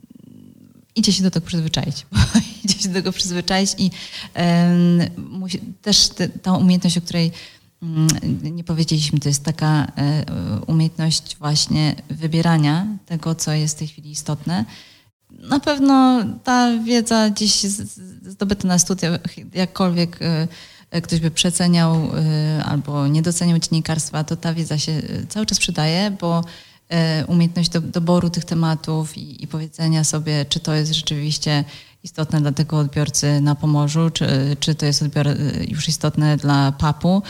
[0.99, 2.07] idzie się do tego przyzwyczaić.
[2.65, 3.91] idzie się do tego przyzwyczaić i
[5.17, 7.33] musi, też te, ta umiejętność, o której
[7.83, 8.09] mm,
[8.43, 10.25] nie powiedzieliśmy, to jest taka e,
[10.67, 14.65] umiejętność właśnie wybierania tego, co jest w tej chwili istotne.
[15.31, 17.61] Na pewno ta wiedza gdzieś
[18.23, 19.21] zdobyta na studiach,
[19.55, 20.49] jakkolwiek e,
[20.91, 22.11] E, ktoś by przeceniał
[22.65, 26.45] albo nie doceniał dziennikarstwa, to ta wiedza się cały czas przydaje, bo
[27.27, 31.65] umiejętność do, doboru tych tematów i, i powiedzenia sobie, czy to jest rzeczywiście
[32.03, 35.27] istotne dla tego odbiorcy na Pomorzu, czy, czy to jest odbior
[35.69, 37.23] już istotne dla papu,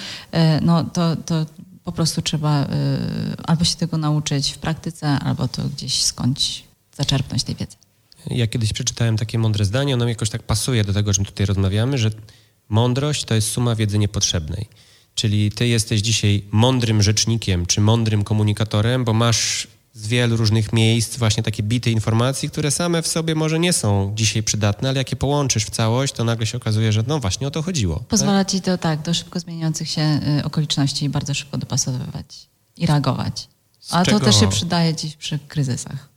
[0.62, 1.47] no to, to
[1.85, 2.66] po prostu trzeba
[3.44, 6.62] albo się tego nauczyć w praktyce, albo to gdzieś skądś
[6.97, 7.77] zaczerpnąć tej wiedzy.
[8.27, 11.47] Ja kiedyś przeczytałem takie mądre zdanie, ono jakoś tak pasuje do tego, o czym tutaj
[11.47, 12.11] rozmawiamy, że
[12.68, 14.68] Mądrość to jest suma wiedzy niepotrzebnej.
[15.18, 21.16] Czyli ty jesteś dzisiaj mądrym rzecznikiem czy mądrym komunikatorem, bo masz z wielu różnych miejsc
[21.16, 25.11] właśnie takie bite informacji, które same w sobie może nie są dzisiaj przydatne, ale jak
[25.11, 27.96] je połączysz w całość, to nagle się okazuje, że no właśnie o to chodziło.
[27.96, 28.09] Tak?
[28.09, 28.52] Pozwala tak?
[28.52, 33.48] ci to tak, do szybko zmieniających się y, okoliczności bardzo szybko dopasowywać i reagować.
[33.90, 36.09] A czego, to też się przydaje dziś przy kryzysach.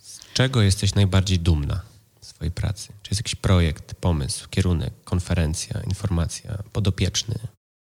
[0.00, 1.80] Z czego jesteś najbardziej dumna?
[2.20, 2.88] swojej pracy?
[3.02, 7.34] Czy jest jakiś projekt, pomysł, kierunek, konferencja, informacja, podopieczny?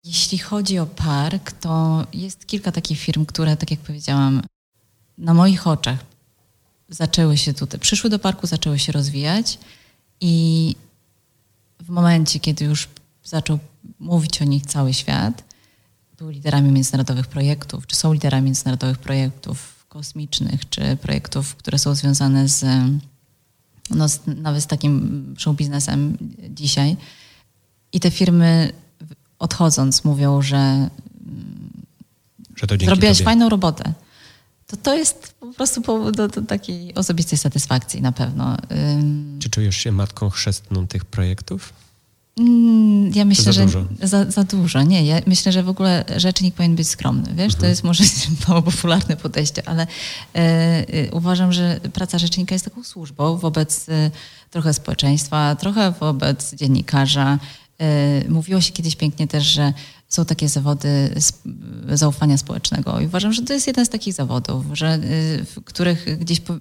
[0.05, 4.41] Jeśli chodzi o park, to jest kilka takich firm, które, tak jak powiedziałam,
[5.17, 5.99] na moich oczach
[6.89, 9.59] zaczęły się tutaj, przyszły do parku, zaczęły się rozwijać
[10.21, 10.75] i
[11.79, 12.87] w momencie, kiedy już
[13.23, 13.59] zaczął
[13.99, 15.43] mówić o nich cały świat,
[16.17, 22.47] były liderami międzynarodowych projektów, czy są liderami międzynarodowych projektów kosmicznych, czy projektów, które są związane
[22.47, 22.65] z
[23.89, 26.17] no, z, nawet z takim show biznesem
[26.49, 26.97] dzisiaj.
[27.93, 28.73] I te firmy
[29.39, 30.89] odchodząc mówią, że,
[32.55, 33.25] że to zrobiłaś tobie.
[33.25, 33.93] fajną robotę.
[34.67, 38.57] To to jest po prostu powód do, do takiej osobistej satysfakcji na pewno.
[39.39, 41.73] Czy czujesz się matką chrzestną tych projektów?
[42.39, 43.85] Mm, ja myślę, za że dużo.
[44.01, 44.81] Za, za, dużo.
[44.81, 47.29] Nie, ja myślę, że w ogóle rzecznik powinien być skromny.
[47.35, 47.61] Wiesz, mhm.
[47.61, 48.03] to jest może
[48.47, 49.87] mało popularne podejście, ale
[50.35, 54.11] e, e, uważam, że praca rzecznika jest taką służbą wobec e,
[54.51, 57.39] trochę społeczeństwa, trochę wobec dziennikarza.
[57.79, 59.73] E, mówiło się kiedyś pięknie też, że
[60.09, 61.15] są takie zawody
[61.89, 62.99] zaufania społecznego.
[62.99, 64.99] I uważam, że to jest jeden z takich zawodów, że, e,
[65.45, 66.53] w których gdzieś po,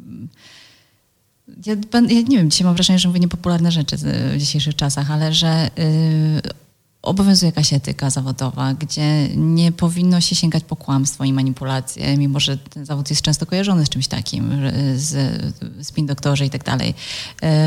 [1.66, 5.33] ja, ja, nie wiem, dzisiaj mam wrażenie, że mówię niepopularne rzeczy w dzisiejszych czasach, ale
[5.33, 6.63] że y,
[7.04, 12.58] obowiązuje jakaś etyka zawodowa, gdzie nie powinno się sięgać po kłamstwo i manipulacje, mimo że
[12.58, 14.50] ten zawód jest często kojarzony z czymś takim,
[14.96, 15.42] z
[15.86, 16.94] spin doktorze i tak dalej.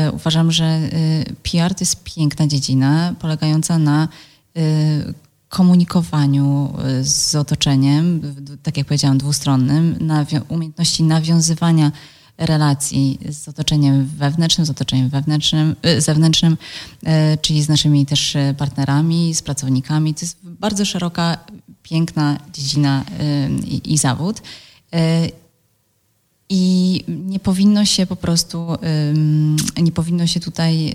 [0.08, 4.08] Y, uważam, że y, PR to jest piękna dziedzina, polegająca na
[4.56, 5.14] y,
[5.48, 8.20] komunikowaniu z otoczeniem,
[8.62, 11.92] tak jak powiedziałam, dwustronnym, na umiejętności nawiązywania
[12.38, 16.56] relacji z otoczeniem wewnętrznym, z otoczeniem wewnętrznym, y, zewnętrznym,
[17.02, 17.08] y,
[17.42, 20.14] czyli z naszymi też partnerami, z pracownikami.
[20.14, 21.38] To jest bardzo szeroka,
[21.82, 24.42] piękna dziedzina y, i, i zawód.
[26.48, 28.66] I nie powinno się po prostu,
[29.82, 30.94] nie powinno się tutaj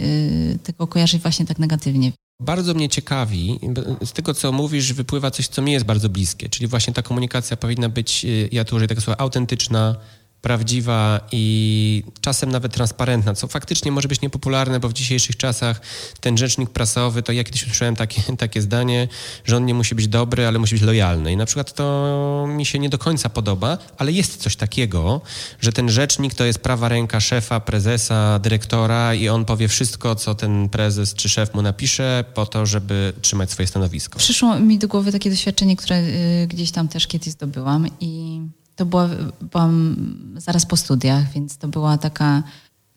[0.63, 2.11] tego kojarzyć właśnie tak negatywnie.
[2.39, 3.59] Bardzo mnie ciekawi,
[4.05, 7.57] z tego co mówisz, wypływa coś, co mi jest bardzo bliskie, czyli właśnie ta komunikacja
[7.57, 9.95] powinna być, y, ja tu użyję tego słowa, autentyczna,
[10.43, 15.81] prawdziwa i czasem nawet transparentna, co faktycznie może być niepopularne, bo w dzisiejszych czasach
[16.19, 19.07] ten rzecznik prasowy, to ja kiedyś usłyszałem takie, takie zdanie,
[19.45, 21.31] że on nie musi być dobry, ale musi być lojalny.
[21.31, 25.21] I na przykład to mi się nie do końca podoba, ale jest coś takiego,
[25.61, 30.35] że ten rzecznik to jest prawa ręka szefa, prezesa, dyrektora i on powie wszystko, co
[30.35, 34.19] ten prezes czy szef mu napisze po to, żeby trzymać swoje stanowisko.
[34.19, 38.41] Przyszło mi do głowy takie doświadczenie, które y, gdzieś tam też kiedyś zdobyłam i
[38.75, 39.09] to była,
[39.41, 39.95] byłam
[40.37, 42.43] zaraz po studiach, więc to była taka.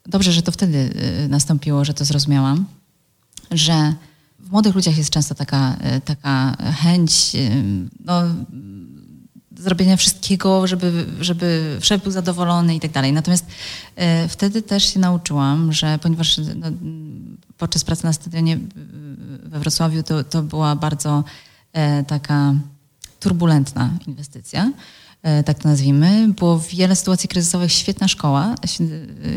[0.05, 0.77] Dobrze, że to wtedy
[1.25, 2.65] y, nastąpiło, że to zrozumiałam,
[3.51, 3.93] że
[4.39, 7.63] w młodych ludziach jest często taka, y, taka chęć y,
[8.05, 8.21] no,
[9.57, 13.13] zrobienia wszystkiego, żeby, żeby szef był zadowolony i tak dalej.
[13.13, 13.45] Natomiast
[14.29, 16.67] wtedy też się nauczyłam, że ponieważ no,
[17.57, 18.59] podczas pracy na stadionie
[19.43, 21.23] we Wrocławiu to, to była bardzo
[22.07, 22.53] taka
[23.19, 25.06] turbulentna inwestycja, E,
[25.45, 26.27] tak to nazwijmy.
[26.27, 28.55] Było wiele sytuacji kryzysowych, świetna szkoła,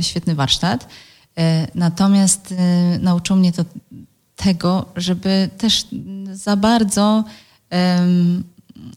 [0.01, 0.89] świetny warsztat.
[1.39, 3.65] E, natomiast e, nauczyło mnie to
[4.37, 5.87] tego, żeby też
[6.33, 7.25] za bardzo,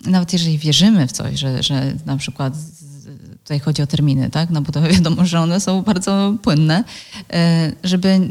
[0.06, 2.54] nawet jeżeli wierzymy w coś, że, że na przykład
[3.43, 4.50] tutaj chodzi o terminy, tak?
[4.50, 6.84] No bo to wiadomo, że one są bardzo płynne,
[7.84, 8.30] żeby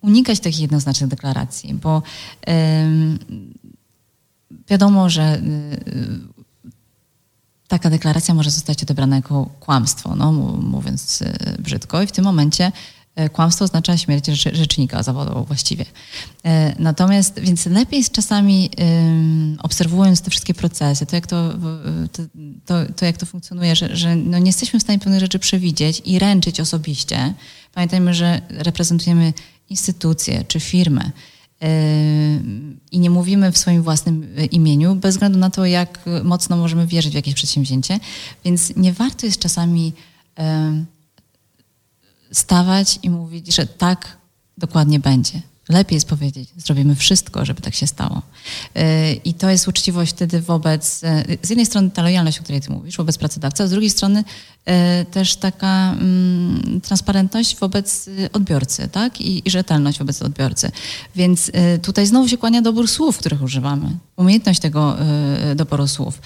[0.00, 2.02] unikać takich jednoznacznych deklaracji, bo
[4.68, 5.40] wiadomo, że
[7.72, 12.02] taka deklaracja może zostać odebrana jako kłamstwo, no, mówiąc e, brzydko.
[12.02, 12.72] I w tym momencie
[13.14, 15.84] e, kłamstwo oznacza śmierć rzecznika zawodowego właściwie.
[16.44, 18.70] E, natomiast, więc lepiej jest czasami
[19.58, 21.52] obserwując te wszystkie procesy, to jak to,
[22.12, 22.22] to,
[22.66, 26.02] to, to jak to funkcjonuje, że, że no nie jesteśmy w stanie pewnych rzeczy przewidzieć
[26.04, 27.34] i ręczyć osobiście.
[27.74, 29.32] Pamiętajmy, że reprezentujemy
[29.68, 31.10] instytucję czy firmę
[32.92, 37.12] i nie mówimy w swoim własnym imieniu, bez względu na to, jak mocno możemy wierzyć
[37.12, 38.00] w jakieś przedsięwzięcie.
[38.44, 39.92] Więc nie warto jest czasami
[42.32, 44.16] stawać i mówić, że tak
[44.58, 45.42] dokładnie będzie.
[45.68, 48.22] Lepiej jest powiedzieć, zrobimy wszystko, żeby tak się stało.
[48.76, 52.60] Y, I to jest uczciwość wtedy wobec, y, z jednej strony ta lojalność, o której
[52.60, 58.88] ty mówisz, wobec pracodawcy, a z drugiej strony y, też taka mm, transparentność wobec odbiorcy,
[58.88, 59.20] tak?
[59.20, 60.70] I, I rzetelność wobec odbiorcy.
[61.16, 61.50] Więc
[61.82, 63.96] tutaj znowu się kłania dobór słów, których używamy.
[64.16, 64.96] Umiejętność tego
[65.56, 66.20] doboru słów.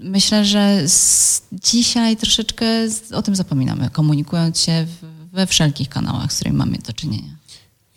[0.00, 0.84] Myślę, że
[1.52, 2.66] dzisiaj troszeczkę
[3.12, 4.86] o tym zapominamy, komunikując się
[5.32, 7.35] we wszelkich kanałach, z którymi mamy do czynienia.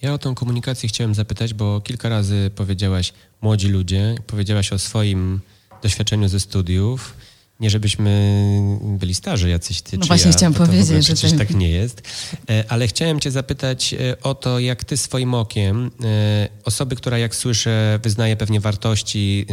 [0.02, 5.40] Ja o tą komunikację chciałem zapytać, bo kilka razy powiedziałaś młodzi ludzie, powiedziałaś o swoim
[5.82, 7.14] doświadczeniu ze studiów.
[7.60, 8.42] Nie żebyśmy
[8.82, 12.02] byli starzy jacyś ty no właśnie ja, chciałam powiedzieć, że przecież tak nie jest.
[12.50, 17.18] E, ale chciałem cię zapytać e, o to, jak ty swoim okiem, e, osoby, która
[17.18, 19.46] jak słyszę wyznaje pewnie wartości,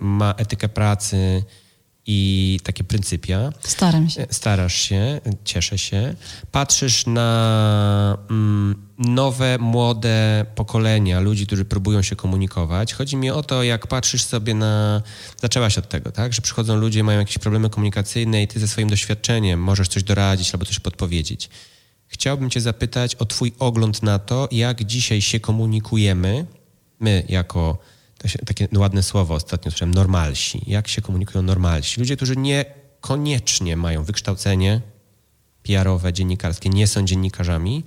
[0.00, 1.42] ma etykę pracy,
[2.06, 3.52] i takie pryncypia.
[3.60, 4.26] Staram się.
[4.30, 6.14] Starasz się, cieszę się.
[6.52, 12.94] Patrzysz na mm, nowe, młode pokolenia, ludzi, którzy próbują się komunikować.
[12.94, 15.02] Chodzi mi o to, jak patrzysz sobie na...
[15.36, 16.32] Zaczęłaś od tego, tak?
[16.32, 20.54] Że przychodzą ludzie, mają jakieś problemy komunikacyjne i ty ze swoim doświadczeniem możesz coś doradzić
[20.54, 21.50] albo coś podpowiedzieć.
[22.06, 26.46] Chciałbym cię zapytać o twój ogląd na to, jak dzisiaj się komunikujemy,
[27.00, 27.78] my jako
[28.46, 30.62] takie ładne słowo ostatnio słyszałem, normalsi.
[30.66, 32.00] Jak się komunikują normalsi?
[32.00, 34.80] Ludzie, którzy niekoniecznie mają wykształcenie
[35.62, 37.84] PR-owe, dziennikarskie, nie są dziennikarzami,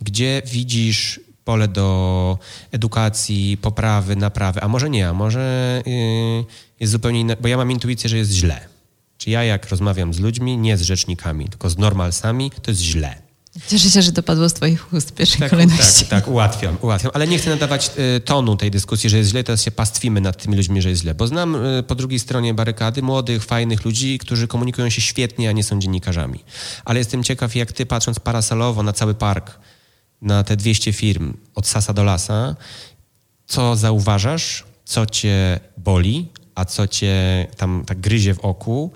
[0.00, 2.38] gdzie widzisz pole do
[2.72, 6.44] edukacji, poprawy, naprawy, a może nie, a może yy,
[6.80, 8.68] jest zupełnie inne, bo ja mam intuicję, że jest źle.
[9.18, 13.27] Czy ja jak rozmawiam z ludźmi, nie z rzecznikami, tylko z normalsami, to jest źle.
[13.66, 16.00] Cieszę się, że to padło z Twoich ust w pierwszej tak, kolejności.
[16.00, 17.12] Tak, tak, ułatwiam, ułatwiam.
[17.14, 20.42] Ale nie chcę nadawać y, tonu tej dyskusji, że jest źle, teraz się pastwimy nad
[20.42, 21.14] tymi ludźmi, że jest źle.
[21.14, 25.52] Bo znam y, po drugiej stronie barykady młodych, fajnych ludzi, którzy komunikują się świetnie, a
[25.52, 26.44] nie są dziennikarzami.
[26.84, 29.58] Ale jestem ciekaw, jak Ty, patrząc parasolowo na cały park,
[30.22, 32.56] na te 200 firm, od sasa do lasa,
[33.46, 38.92] co zauważasz, co Cię boli, a co Cię tam tak gryzie w oku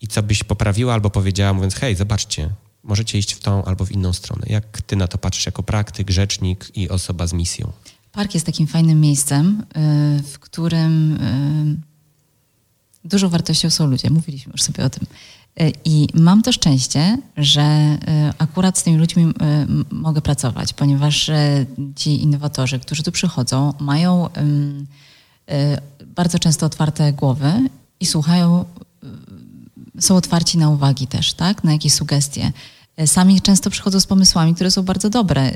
[0.00, 2.50] i co byś poprawiła albo powiedziała, mówiąc, hej, zobaczcie,
[2.84, 4.46] możecie iść w tą albo w inną stronę.
[4.46, 7.72] Jak ty na to patrzysz jako praktyk, rzecznik i osoba z misją?
[8.12, 9.64] Park jest takim fajnym miejscem,
[10.18, 11.12] y, w którym
[13.04, 14.10] y, dużą wartością są ludzie.
[14.10, 15.06] Mówiliśmy już sobie o tym.
[15.60, 17.98] Y, I mam to szczęście, że
[18.38, 19.32] akurat z tymi ludźmi
[19.90, 21.30] mogę pracować, ponieważ
[21.96, 24.28] ci innowatorzy, którzy tu przychodzą, mają
[26.06, 27.52] bardzo często otwarte głowy
[28.00, 28.64] i słuchają
[30.00, 31.64] są otwarci na uwagi też, tak?
[31.64, 32.52] Na jakieś sugestie.
[32.96, 35.42] E, sami często przychodzą z pomysłami, które są bardzo dobre.
[35.42, 35.54] E,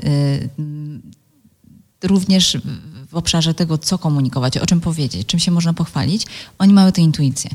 [2.03, 2.57] również
[3.09, 6.25] w obszarze tego, co komunikować, o czym powiedzieć, czym się można pochwalić,
[6.59, 7.51] oni mają tę intuicję.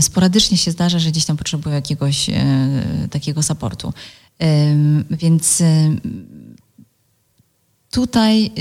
[0.00, 2.38] Sporadycznie się zdarza, że gdzieś tam potrzebują jakiegoś e,
[3.10, 3.92] takiego supportu.
[5.10, 5.62] Więc
[7.90, 8.52] tutaj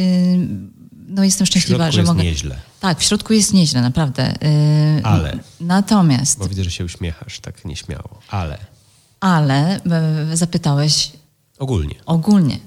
[1.10, 2.24] no jestem szczęśliwa, że jest mogę.
[2.24, 2.56] nieźle.
[2.80, 4.34] Tak, w środku jest nieźle, naprawdę.
[5.04, 5.40] Ale.
[5.62, 6.40] Natomiast.
[6.40, 8.20] Bo widzę, że się uśmiechasz tak nieśmiało.
[8.30, 8.58] Ale.
[9.20, 9.80] Ale
[10.34, 11.12] zapytałeś.
[11.60, 11.96] Ogólnie.
[12.06, 12.60] Ogólnie,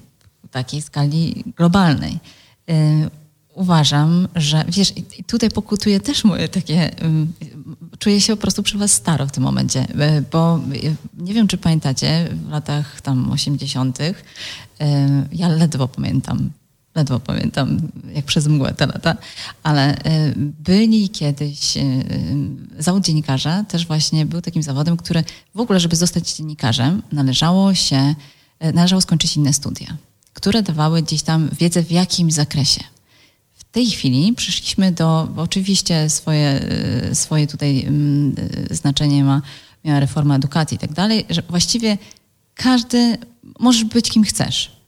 [0.45, 2.19] w takiej skali globalnej
[3.55, 6.91] uważam, że wiesz, i tutaj pokutuje też moje takie,
[7.99, 10.61] czuję się po prostu przy was staro w tym momencie, e, bo
[11.19, 14.01] nie wiem, czy pamiętacie, w latach tam 80.
[14.01, 14.15] E,
[15.33, 16.51] ja ledwo pamiętam,
[16.95, 17.79] ledwo pamiętam,
[18.15, 19.17] jak przez mgłę te lata,
[19.63, 19.97] ale
[20.37, 21.75] byli kiedyś,
[22.79, 25.25] zawód dziennikarza też właśnie był takim zawodem, który
[25.55, 28.15] w ogóle, żeby zostać dziennikarzem, należało się,
[28.75, 29.97] należało skończyć inne studia,
[30.33, 32.81] które dawały gdzieś tam wiedzę w jakimś zakresie.
[33.55, 36.61] W tej chwili przyszliśmy do, oczywiście swoje,
[37.11, 38.35] y, swoje tutaj mm,
[38.71, 39.43] y, znaczenie ma,
[39.85, 41.99] miała reforma edukacji i tak dalej, że właściwie
[42.55, 43.19] każdy,
[43.61, 44.82] możesz być kim chcesz.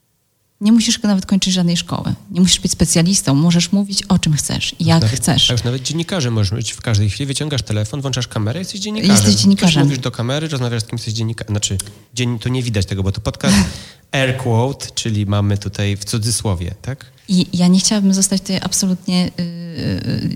[0.64, 2.14] Nie musisz nawet kończyć żadnej szkoły.
[2.30, 3.34] Nie musisz być specjalistą.
[3.34, 5.50] Możesz mówić o czym chcesz i jak nawet, chcesz.
[5.50, 7.26] Już nawet dziennikarzem możesz być w każdej chwili.
[7.26, 9.16] Wyciągasz telefon, włączasz kamerę jesteś dziennikarzem.
[9.16, 9.82] Jesteś dziennikarzem.
[9.82, 11.52] Mówisz do kamery, rozmawiasz z kimś, jesteś dziennikarzem.
[11.52, 11.78] Znaczy,
[12.14, 12.38] dzien...
[12.38, 13.56] tu nie widać tego, bo to podcast
[14.12, 17.06] air quote, czyli mamy tutaj w cudzysłowie, tak?
[17.28, 19.44] I ja nie chciałabym zostać tutaj absolutnie yy,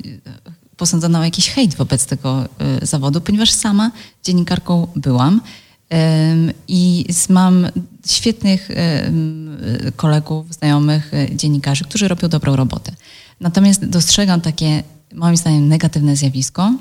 [0.04, 0.20] yy,
[0.76, 2.48] posądzona o jakiś hejt wobec tego
[2.80, 3.90] yy, zawodu, ponieważ sama
[4.24, 5.40] dziennikarką byłam
[6.68, 7.66] i mam
[8.12, 8.68] świetnych
[9.96, 12.92] kolegów, znajomych, y, dziennikarzy, którzy robią dobrą robotę.
[13.40, 14.82] Natomiast dostrzegam takie,
[15.14, 16.74] moim zdaniem, negatywne zjawisko,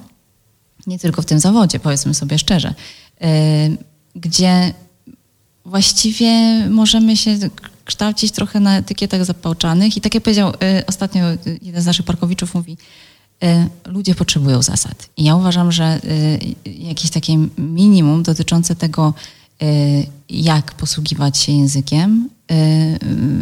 [0.87, 2.73] nie tylko w tym zawodzie, powiedzmy sobie szczerze,
[4.15, 4.73] gdzie
[5.65, 6.29] właściwie
[6.69, 7.37] możemy się
[7.85, 9.97] kształcić trochę na etykietach zapałczanych.
[9.97, 10.53] I tak jak powiedział
[10.87, 11.25] ostatnio
[11.61, 12.77] jeden z naszych parkowiczów, mówi,
[13.85, 15.09] ludzie potrzebują zasad.
[15.17, 15.99] I ja uważam, że
[16.65, 19.13] jakieś takie minimum dotyczące tego,
[20.29, 22.29] jak posługiwać się językiem,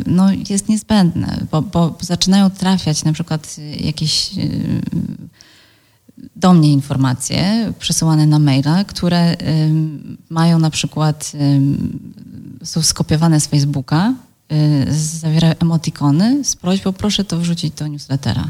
[0.06, 4.32] no, jest niezbędne, bo, bo zaczynają trafiać na przykład jakieś
[6.36, 9.36] do mnie informacje przesyłane na maila, które
[10.30, 11.32] mają na przykład,
[12.64, 14.14] są skopiowane z Facebooka,
[14.52, 18.50] y, zawierają emotikony z prośbą, proszę to wrzucić do newslettera.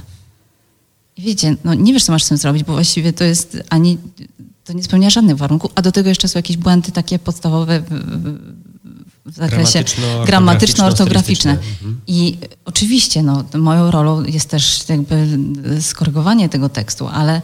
[1.17, 3.97] I wiecie, no nie wiesz, co masz z tym zrobić, bo właściwie to jest ani,
[4.65, 7.81] to nie spełnia żadnych warunków, a do tego jeszcze są jakieś błędy takie podstawowe
[9.25, 9.83] w, zakresie
[10.25, 11.51] gramatyczno-ortograficzne.
[11.51, 12.01] Mhm.
[12.07, 15.39] I oczywiście no, moją rolą jest też jakby
[15.81, 17.41] skorygowanie tego tekstu, ale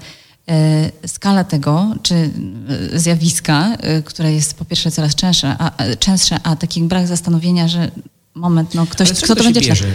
[0.50, 6.40] E, skala tego, czy e, zjawiska, e, które jest po pierwsze coraz częstsze, a, częstsze,
[6.44, 7.92] a taki brak zastanowienia, że
[8.36, 9.86] moment, no ktoś, kto to będzie bierze?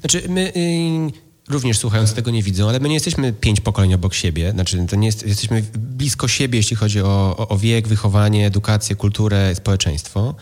[0.00, 4.14] Znaczy my y, również słuchając tego nie widzą, ale my nie jesteśmy pięć pokoleń obok
[4.14, 8.46] siebie, znaczy to nie jest, jesteśmy blisko siebie, jeśli chodzi o, o, o wiek, wychowanie,
[8.46, 10.34] edukację, kulturę, społeczeństwo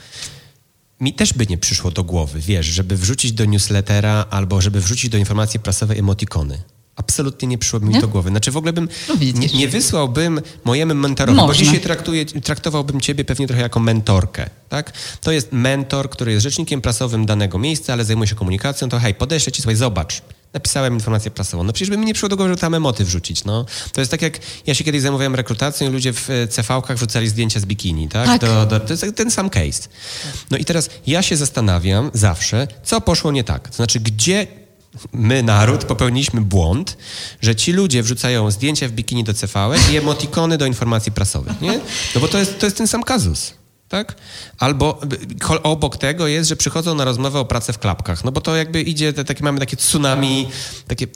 [1.01, 5.11] mi też by nie przyszło do głowy, wiesz, żeby wrzucić do newslettera albo żeby wrzucić
[5.11, 6.62] do informacji prasowej emotikony.
[6.97, 8.01] Absolutnie nie przyszło mi nie?
[8.01, 8.31] do głowy.
[8.31, 11.53] Znaczy w ogóle bym no nie, nie, wysłałbym mojemu mentorowi, Można.
[11.53, 14.51] bo dzisiaj traktuję, traktowałbym ciebie pewnie trochę jako mentorkę.
[14.68, 14.92] Tak?
[15.21, 19.14] To jest mentor, który jest rzecznikiem prasowym danego miejsca, ale zajmuje się komunikacją, to hej,
[19.14, 20.23] podeślę ci, słuchaj, zobacz.
[20.52, 21.62] Napisałem informację prasową.
[21.62, 23.44] No przecież by mi nie przyszło do głowy, żeby tam emoty wrzucić.
[23.44, 23.66] No.
[23.92, 27.28] To jest tak jak ja się kiedyś zajmowałem rekrutacją i ludzie w e, CV-kach wrzucali
[27.28, 28.08] zdjęcia z bikini.
[28.08, 28.26] Tak?
[28.26, 28.40] tak.
[28.40, 29.88] Do, do, to jest ten sam case.
[30.50, 33.68] No i teraz ja się zastanawiam zawsze, co poszło nie tak.
[33.68, 34.46] To znaczy, gdzie
[35.12, 36.96] my, naród, popełniliśmy błąd,
[37.40, 39.54] że ci ludzie wrzucają zdjęcia w bikini do CV
[39.92, 41.80] i emotikony do informacji prasowych, nie?
[42.14, 43.58] No bo to jest, to jest ten sam kazus.
[43.88, 44.16] Tak?
[44.59, 45.01] Albo
[45.62, 48.24] obok tego jest, że przychodzą na rozmowę o pracę w klapkach.
[48.24, 50.48] No bo to jakby idzie, takie, mamy takie tsunami,
[50.87, 51.07] takie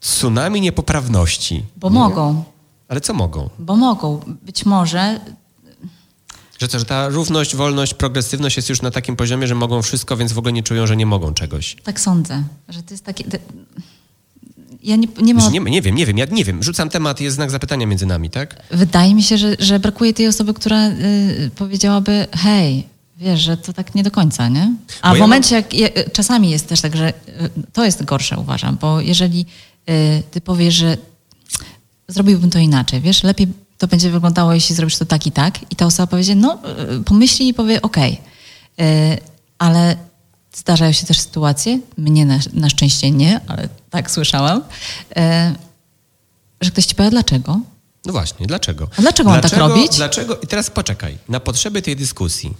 [0.00, 1.64] tsunami niepoprawności.
[1.76, 1.94] Bo nie?
[1.94, 2.44] mogą.
[2.88, 3.50] Ale co mogą?
[3.58, 4.20] Bo mogą.
[4.42, 5.20] Być może
[6.58, 10.16] że, to, że ta równość, wolność, progresywność jest już na takim poziomie, że mogą wszystko,
[10.16, 11.76] więc w ogóle nie czują, że nie mogą czegoś.
[11.84, 13.24] Tak sądzę, że to jest takie...
[14.82, 15.52] Ja nie, nie, mam...
[15.52, 16.62] nie, nie wiem, nie wiem, ja nie wiem.
[16.62, 18.62] Rzucam temat, jest znak zapytania między nami, tak?
[18.70, 22.86] Wydaje mi się, że, że brakuje tej osoby, która y, powiedziałaby, hej,
[23.16, 24.74] wiesz, że to tak nie do końca, nie?
[25.02, 25.80] A bo w ja momencie, mam...
[25.80, 27.12] jak czasami jest też tak, że y,
[27.72, 29.46] to jest gorsze, uważam, bo jeżeli
[29.90, 30.96] y, ty powiesz, że
[32.08, 35.72] zrobiłbym to inaczej, wiesz, lepiej to będzie wyglądało, jeśli zrobisz to tak i tak.
[35.72, 38.12] I ta osoba powiedzie, no, e, pomyśli i powie, okej.
[38.76, 39.18] Okay.
[39.58, 39.96] Ale
[40.52, 44.62] zdarzają się też sytuacje, mnie na, na, szczęście nie, ale tak słyszałam,
[45.16, 45.54] e,
[46.60, 47.60] że ktoś ci powie, dlaczego?
[48.06, 48.88] No właśnie, dlaczego?
[48.98, 49.96] A dlaczego, dlaczego tak robić?
[49.96, 50.36] Dlaczego?
[50.36, 51.18] I teraz poczekaj.
[51.28, 52.54] Na potrzeby tej dyskusji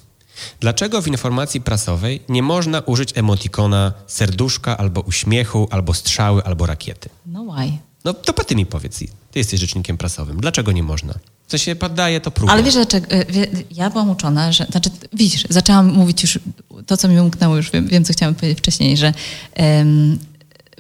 [0.61, 7.09] Dlaczego w informacji prasowej nie można użyć emotikona serduszka, albo uśmiechu, albo strzały, albo rakiety?
[7.27, 7.79] No why?
[8.05, 8.99] No to ty mi powiedz.
[8.99, 10.41] Ty jesteś rzecznikiem prasowym.
[10.41, 11.15] Dlaczego nie można?
[11.47, 12.53] Co się poddaje, to próba.
[12.53, 13.07] Ale wiesz, dlaczego?
[13.29, 16.39] wie- Ja byłam uczona, że, znaczy, widzisz, zaczęłam mówić już
[16.87, 19.13] to, co mi umknęło, już wiem, wiem co chciałam powiedzieć wcześniej, że
[19.57, 20.19] um,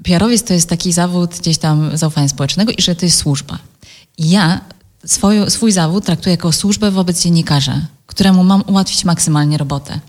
[0.02, 3.58] PR-owiec to jest taki zawód gdzieś tam zaufania społecznego i że to jest służba.
[4.18, 4.60] I ja
[5.06, 10.00] swoją, swój zawód traktuję jako służbę wobec dziennikarza, któremu mam ułatwić maksymalnie robotę.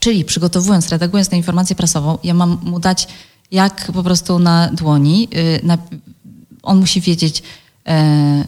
[0.00, 3.08] Czyli przygotowując, redagując tę informację prasową, ja mam mu dać
[3.50, 5.28] jak po prostu na dłoni.
[5.34, 5.78] y, Na,
[6.62, 7.42] on musi wiedzieć,
[7.86, 8.44] e,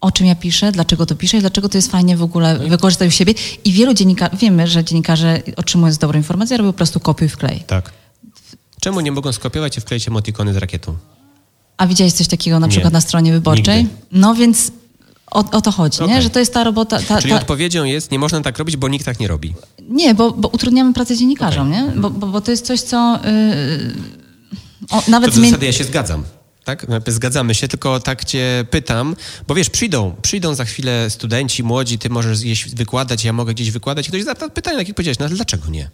[0.00, 3.08] o czym ja piszę, dlaczego to piszę i dlaczego to jest fajnie w ogóle wykorzystać
[3.08, 3.34] u siebie.
[3.64, 7.64] I wielu dziennikarzy, wiemy, że dziennikarze otrzymując dobrą informację robią po prostu kopiuj wklej.
[7.66, 7.92] Tak.
[8.82, 10.96] Czemu nie mogą skopiować i wkleić emotikony z rakietą?
[11.76, 12.70] A widziałeś coś takiego na Nie.
[12.70, 13.78] przykład na stronie wyborczej?
[13.78, 13.94] Nigdy.
[14.12, 14.72] No więc
[15.30, 16.04] o, o to chodzi, nie?
[16.06, 16.22] Okej.
[16.22, 16.98] że to jest ta robota...
[17.02, 19.54] Ta, Czyli ta, odpowiedzią jest, nie można tak robić, bo nikt tak nie robi.
[19.88, 21.92] Nie, bo, bo utrudniamy pracę dziennikarzom, nie?
[21.96, 23.18] Bo, bo, bo to jest coś, co...
[23.24, 23.92] Yy,
[24.90, 26.22] o, nawet To do zmieni- zasady ja się zgadzam.
[26.64, 26.86] Tak?
[27.06, 29.16] Zgadzamy się, tylko tak cię pytam,
[29.48, 33.70] bo wiesz, przyjdą, przyjdą za chwilę studenci, młodzi, ty możesz gdzieś wykładać, ja mogę gdzieś
[33.70, 35.90] wykładać i ktoś zada pytanie, takie powiedziałeś, no ale dlaczego nie?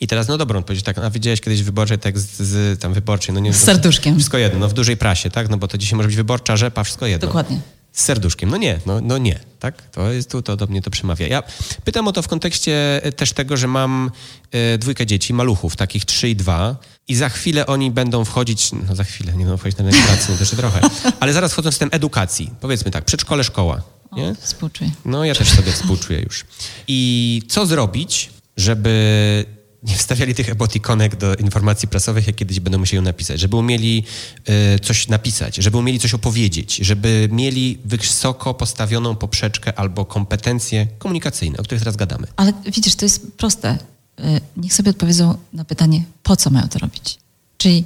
[0.00, 3.34] I teraz, no dobra, on powiedział tak, a widziałeś kiedyś wyborczy tekst z, tam wyborczej,
[3.34, 4.14] no nie Z serduszkiem.
[4.14, 5.48] Wszystko jedno, no w dużej prasie, tak?
[5.48, 7.26] No bo to dzisiaj może być wyborcza rzepa, wszystko jedno.
[7.26, 7.60] Dokładnie.
[7.92, 8.50] Z serduszkiem.
[8.50, 9.90] No nie, no, no nie, tak?
[9.90, 11.26] To jest tu, to do mnie to przemawia.
[11.26, 11.42] Ja
[11.84, 14.10] pytam o to w kontekście e, też tego, że mam
[14.52, 16.76] e, dwójkę dzieci, maluchów, takich trzy i dwa
[17.08, 20.56] i za chwilę oni będą wchodzić, no za chwilę, nie będą wchodzić na to jeszcze
[20.56, 20.80] trochę,
[21.20, 22.50] ale zaraz wchodzą w system edukacji.
[22.60, 23.82] Powiedzmy tak, przedszkole, szkoła,
[24.12, 24.34] nie?
[24.40, 24.90] Współczuję.
[25.04, 26.44] No ja też sobie współczuję już.
[26.88, 29.44] I co zrobić, żeby
[29.82, 34.04] nie wstawiali tych emotikonek do informacji prasowych, jak kiedyś będą musieli ją napisać, żeby umieli
[34.44, 41.58] e, coś napisać, żeby umieli coś opowiedzieć, żeby mieli wysoko postawioną poprzeczkę albo kompetencje komunikacyjne,
[41.58, 42.26] o których teraz gadamy.
[42.36, 43.78] Ale widzisz, to jest proste.
[44.20, 47.18] Y, Niech sobie odpowiedzą na pytanie, po co mają to robić.
[47.58, 47.84] Czyli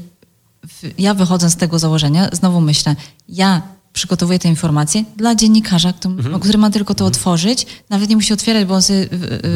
[0.98, 2.96] ja wychodząc z tego założenia, znowu myślę,
[3.28, 3.62] ja
[3.92, 6.40] przygotowuję te informacje dla dziennikarza, który, Mhm.
[6.40, 9.08] który ma tylko to otworzyć, nawet nie musi otwierać, bo on sobie,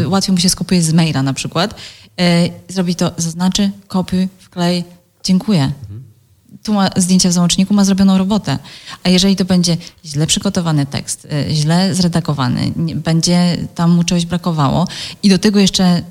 [0.06, 1.74] łatwiej mu się skupuje z maila na przykład.
[2.20, 4.84] Y, Zrobi to, zaznaczy, kopiuj, wklej,
[5.24, 5.62] dziękuję.
[5.62, 6.02] Mhm.
[6.62, 8.58] tu ma zdjęcia w załączniku, ma zrobioną robotę.
[9.04, 14.88] A jeżeli to będzie źle przygotowany tekst, y, źle zredagowany, będzie tam mu czegoś brakowało
[15.22, 16.02] i do tego jeszcze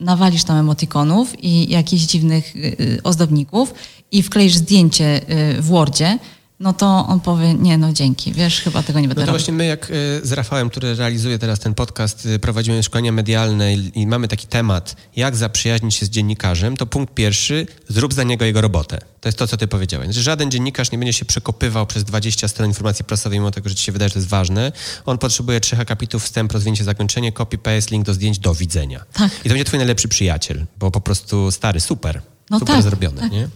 [0.00, 3.74] nawalisz tam emotikonów i jakichś dziwnych y, y, ozdobników
[4.12, 5.20] i wkleisz zdjęcie
[5.58, 6.18] y, w Wordzie,
[6.60, 9.38] no to on powie, nie no dzięki, wiesz, chyba tego nie będę No to robił.
[9.38, 13.74] właśnie my, jak y, z Rafałem, który realizuje teraz ten podcast, y, prowadzimy szkolenia medialne
[13.74, 18.22] i, i mamy taki temat, jak zaprzyjaźnić się z dziennikarzem, to punkt pierwszy, zrób za
[18.22, 18.98] niego jego robotę.
[19.20, 20.06] To jest to, co ty powiedziałeś.
[20.06, 23.74] Znaczy, żaden dziennikarz nie będzie się przekopywał przez 20 stron informacji prasowej, mimo tego, że
[23.74, 24.72] ci się wydaje, że to jest ważne.
[25.06, 29.04] On potrzebuje trzech akapitów, wstęp, rozwinięcie, zakończenie, copy-paste, link do zdjęć, do widzenia.
[29.12, 29.30] Tak.
[29.32, 32.22] I to będzie twój najlepszy przyjaciel, bo po prostu stary, super.
[32.50, 33.32] No super tak, zrobione, tak.
[33.32, 33.48] nie?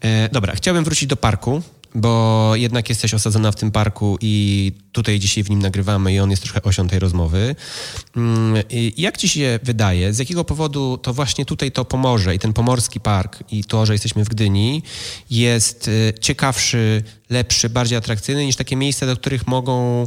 [0.00, 1.62] E, dobra, chciałbym wrócić do parku,
[1.96, 6.30] bo jednak jesteś osadzona w tym parku i tutaj dzisiaj w nim nagrywamy i on
[6.30, 7.56] jest trochę osią tej rozmowy.
[8.16, 8.62] Mm,
[8.96, 13.00] Jak ci się wydaje, z jakiego powodu to właśnie tutaj to Pomorze i ten pomorski
[13.00, 14.82] park i to, że jesteśmy w Gdyni
[15.30, 20.06] jest e, ciekawszy, lepszy, bardziej atrakcyjny niż takie miejsca, do których mogą,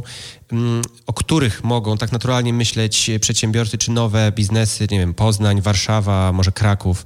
[0.52, 6.32] mm, o których mogą tak naturalnie myśleć przedsiębiorcy czy nowe biznesy, nie wiem, Poznań, Warszawa,
[6.32, 7.04] może Kraków.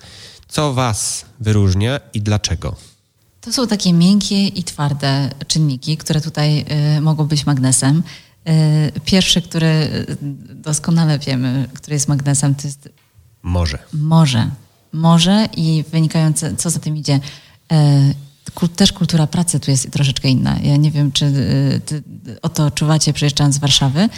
[0.48, 2.93] Co was wyróżnia i dlaczego?
[3.44, 6.64] To są takie miękkie i twarde czynniki, które tutaj
[6.96, 8.02] y, mogą być magnesem.
[8.48, 10.16] Y, pierwszy, który y,
[10.54, 12.88] doskonale wiemy, który jest magnesem, to jest
[13.42, 13.78] Może.
[13.92, 14.50] morze.
[14.92, 17.20] Morze i wynikające, co za tym idzie,
[17.72, 18.14] e,
[18.76, 20.58] też kultura pracy tu jest troszeczkę inna.
[20.62, 21.32] Ja nie wiem, czy
[22.42, 24.08] o to czuwacie przyjeżdżając z Warszawy.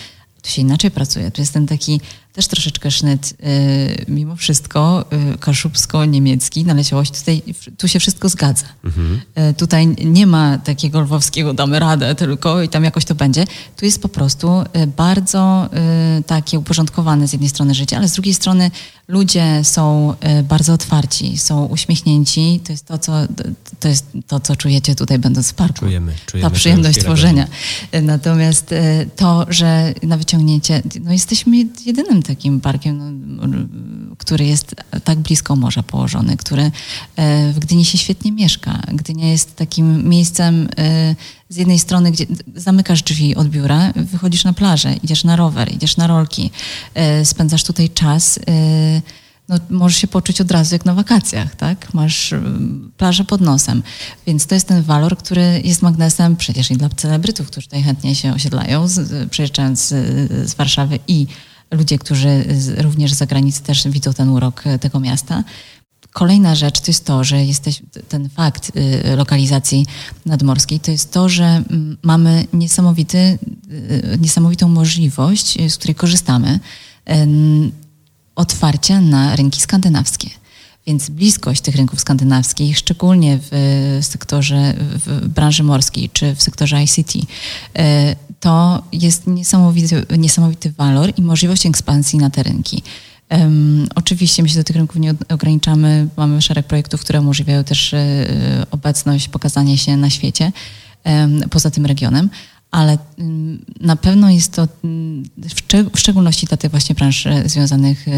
[0.43, 1.31] Tu się inaczej pracuje.
[1.31, 2.01] Tu jest ten taki
[2.37, 7.18] też troszeczkę sznyt, e, mimo wszystko, e, kaszubsko-niemiecki, naleciałość.
[7.18, 7.43] Tutaj,
[7.78, 8.66] tu się wszystko zgadza.
[9.34, 13.45] E, Tutaj nie ma takiego lwowskiego damy radę tylko i tam jakoś to będzie.
[13.76, 14.51] Tu jest po prostu
[14.97, 15.68] bardzo
[16.26, 18.70] takie uporządkowane z jednej strony życie, ale z drugiej strony
[19.09, 20.14] ludzie są
[20.45, 22.61] bardzo otwarci, są uśmiechnięci.
[22.64, 23.12] To jest to, co,
[23.80, 25.78] to jest to, co czujecie tutaj będąc w parku.
[25.78, 27.47] Czujemy, czujemy Ta przyjemność tworzenia.
[28.03, 28.74] Natomiast
[29.16, 31.57] to, że na wyciągnięcie, no jesteśmy
[31.87, 32.99] jedynym takim parkiem,
[33.37, 33.47] no,
[34.18, 34.74] który jest
[35.05, 38.83] tak blisko morza położony, który e, w Gdyni się świetnie mieszka.
[38.93, 41.14] Gdynia jest takim miejscem e,
[41.49, 45.97] z jednej strony, gdzie zamykasz drzwi od biura, wychodzisz na plażę, idziesz na rower, idziesz
[45.97, 46.51] na rolki,
[46.95, 48.41] e, spędzasz tutaj czas.
[49.49, 51.95] no, możesz się poczuć od razu jak na wakacjach, tak?
[51.95, 52.35] Masz
[52.97, 53.83] plażę pod nosem.
[54.27, 58.14] Więc to jest ten walor, który jest magnesem przecież i dla celebrytów, którzy tutaj chętnie
[58.14, 58.93] się osiedlają, z,
[59.79, 59.89] z,
[60.51, 61.27] z Warszawy i
[61.71, 62.45] ludzie, którzy
[62.77, 65.45] również z zagranicy też widzą ten urok tego miasta.
[66.12, 69.87] Kolejna rzecz to jest to, że jesteś, ten fakt y, lokalizacji
[70.27, 76.61] nadmorskiej, to jest to, że mm, mamy niesamowity, y, niesamowitą możliwość, y, z której korzystamy,
[78.37, 80.31] otwarcia na rynki skandynawskie.
[80.87, 87.12] Więc bliskość tych rynków skandynawskich, szczególnie w sektorze, w branży morskiej czy w sektorze ICT,
[88.41, 92.82] to jest niesamowity, niesamowity walor i możliwość ekspansji na te rynki.
[93.30, 96.09] Um, oczywiście my się do tych rynków nie ograniczamy.
[96.16, 98.26] Mamy szereg projektów, które umożliwiają też e,
[98.70, 100.53] obecność, pokazanie się na świecie
[101.51, 102.30] poza tym regionem,
[102.77, 104.68] ale um, na pewno jest to
[105.37, 108.12] w, w, szczególności dla tych właśnie branż e, związanych e,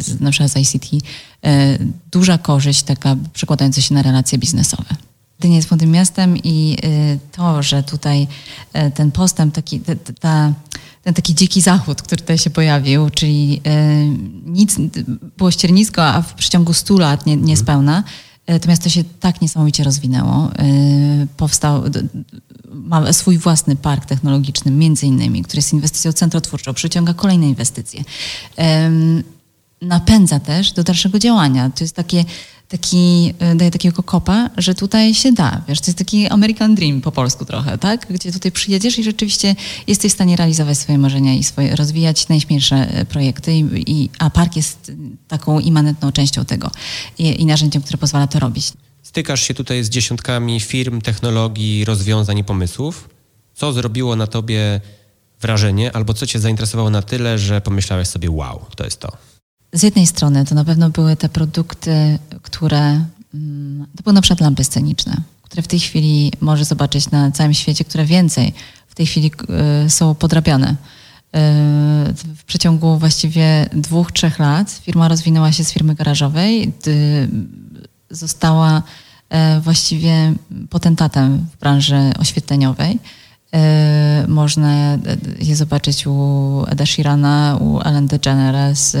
[0.00, 1.06] z, na przykład z ICT
[2.12, 4.94] duża korzyść taka przekładająca się na relacje biznesowe.
[5.38, 6.76] Gdynia jest młodym miastem i
[7.32, 8.26] to, że tutaj
[8.94, 9.80] ten postęp, taki,
[10.20, 10.52] ta
[11.02, 14.06] ten taki dziki zachód, który tutaj się pojawił, czyli e,
[14.46, 14.76] nic,
[15.36, 18.04] było ściernisko, a w przeciągu 100 lat nie, niespełna.
[18.52, 20.50] E, to miasto się tak niesamowicie rozwinęło.
[20.58, 21.82] E, powstał,
[22.70, 28.04] ma swój własny park technologiczny, między innymi, który jest inwestycją centrotwórczą, przyciąga kolejne inwestycje.
[29.82, 31.70] Napędza też do dalszego działania.
[31.70, 32.24] To jest takie
[32.68, 35.62] taki, e, daje takiego kopa, że tutaj się da.
[35.68, 38.06] Wiesz, to jest taki American Dream po polsku trochę, tak?
[38.10, 39.56] Gdzie tutaj przyjedziesz i rzeczywiście
[39.86, 44.30] jesteś w stanie realizować swoje marzenia i swoje, rozwijać najśmielsze e, projekty, i, i, a
[44.30, 44.92] park jest
[45.28, 46.70] taką immanentną częścią tego
[47.18, 48.72] i, i narzędziem, które pozwala to robić.
[49.02, 53.08] Stykasz się tutaj z dziesiątkami firm, technologii, rozwiązań i pomysłów.
[53.54, 54.80] Co zrobiło na tobie
[55.40, 59.31] wrażenie, albo co cię zainteresowało na tyle, że pomyślałeś sobie, wow, to jest to?
[59.72, 63.04] Z jednej strony to na pewno były te produkty, które,
[63.34, 67.54] mm, to były na przykład lampy sceniczne, które w tej chwili może zobaczyć na całym
[67.54, 68.52] świecie, które więcej
[68.88, 69.30] w tej chwili
[69.86, 70.70] y, są podrabiane.
[70.70, 70.74] Y,
[72.36, 76.72] w przeciągu właściwie dwóch, trzech lat firma rozwinęła się z firmy garażowej,
[78.10, 78.82] została
[79.28, 80.34] e, właściwie
[80.70, 82.98] potentatem w branży oświetleniowej.
[83.54, 84.98] Y, można
[85.38, 88.98] je zobaczyć u Eda Sheerana, u Ellen DeGeneres y,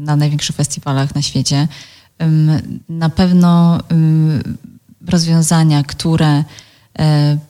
[0.00, 1.68] na największych festiwalach na świecie.
[2.88, 3.80] Na pewno
[5.06, 6.44] rozwiązania, które y,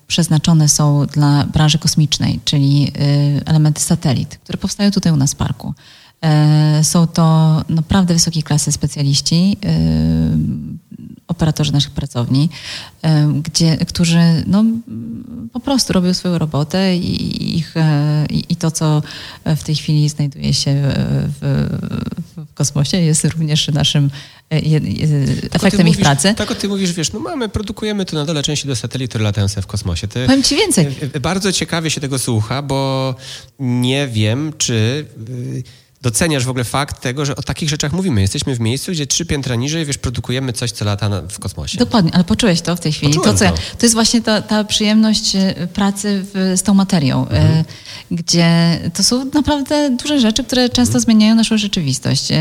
[0.06, 2.92] przeznaczone są dla branży kosmicznej, czyli
[3.44, 5.74] elementy satelit, które powstają tutaj u nas w parku.
[6.82, 9.56] Są to naprawdę wysokiej klasy specjaliści,
[11.28, 12.48] operatorzy naszych pracowni,
[13.42, 14.64] gdzie, którzy no,
[15.52, 19.02] po prostu robią swoją robotę i, ich, e, i, to, co
[19.56, 20.82] w tej chwili znajduje się
[21.40, 21.68] w,
[22.36, 24.10] w kosmosie, jest również naszym
[24.52, 24.60] e,
[25.52, 26.34] efektem ich pracy.
[26.34, 29.24] Tak o ty mówisz, wiesz, no mamy, produkujemy tu na dole części do satelit, które
[29.24, 30.08] latają sobie w kosmosie.
[30.08, 30.86] Ty, Powiem ci więcej.
[31.12, 33.14] E, bardzo ciekawie się tego słucha, bo
[33.58, 35.06] nie wiem, czy
[36.02, 38.20] doceniasz w ogóle fakt tego, że o takich rzeczach mówimy.
[38.20, 41.78] Jesteśmy w miejscu, gdzie trzy piętra niżej, wiesz, produkujemy coś, co lata w kosmosie.
[41.78, 43.14] Dokładnie, ale poczułeś to w tej chwili.
[43.14, 47.28] to, co ja, to jest właśnie ta, ta przyjemność e, pracy w, z tą materią,
[47.28, 47.64] e, mhm.
[48.10, 51.00] gdzie to są naprawdę duże rzeczy, które często mhm.
[51.00, 52.32] zmieniają naszą rzeczywistość.
[52.32, 52.36] E,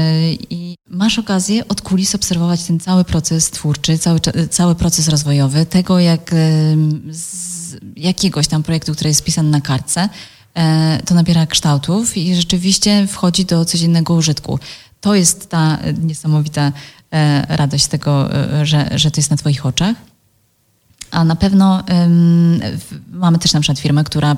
[0.49, 5.99] I masz okazję od kulis obserwować ten cały proces twórczy, cały, cały proces rozwojowy, tego
[5.99, 6.31] jak
[7.11, 7.59] z
[7.95, 10.09] jakiegoś tam projektu, który jest spisany na kartce,
[11.05, 14.59] to nabiera kształtów i rzeczywiście wchodzi do codziennego użytku.
[15.01, 16.71] To jest ta niesamowita
[17.11, 19.95] e, radość tego, e, że, że to jest na Twoich oczach.
[21.11, 22.59] A na pewno um,
[23.11, 24.37] mamy też na przykład firmę, która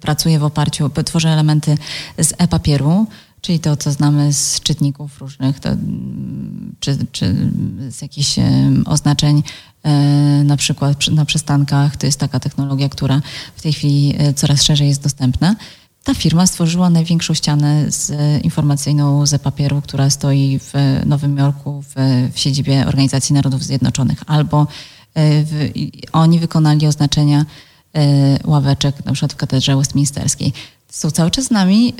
[0.00, 1.78] pracuje w oparciu, tworzy elementy
[2.18, 3.06] z e-papieru,
[3.40, 5.70] czyli to, co znamy z czytników różnych, to,
[6.80, 7.50] czy, czy
[7.90, 8.36] z jakichś
[8.84, 9.67] oznaczeń E,
[10.44, 11.96] na przykład na przystankach.
[11.96, 13.20] To jest taka technologia, która
[13.56, 15.56] w tej chwili e, coraz szerzej jest dostępna.
[16.04, 18.12] Ta firma stworzyła największą ścianę z
[18.44, 20.72] informacyjną ze papieru, która stoi w
[21.06, 21.94] Nowym Jorku w,
[22.32, 24.22] w siedzibie Organizacji Narodów Zjednoczonych.
[24.26, 24.66] Albo
[25.14, 25.70] e, w,
[26.12, 27.46] oni wykonali oznaczenia
[28.44, 30.52] ławeczek na przykład w katedrze westminsterskiej.
[30.90, 31.94] Są cały czas z nami,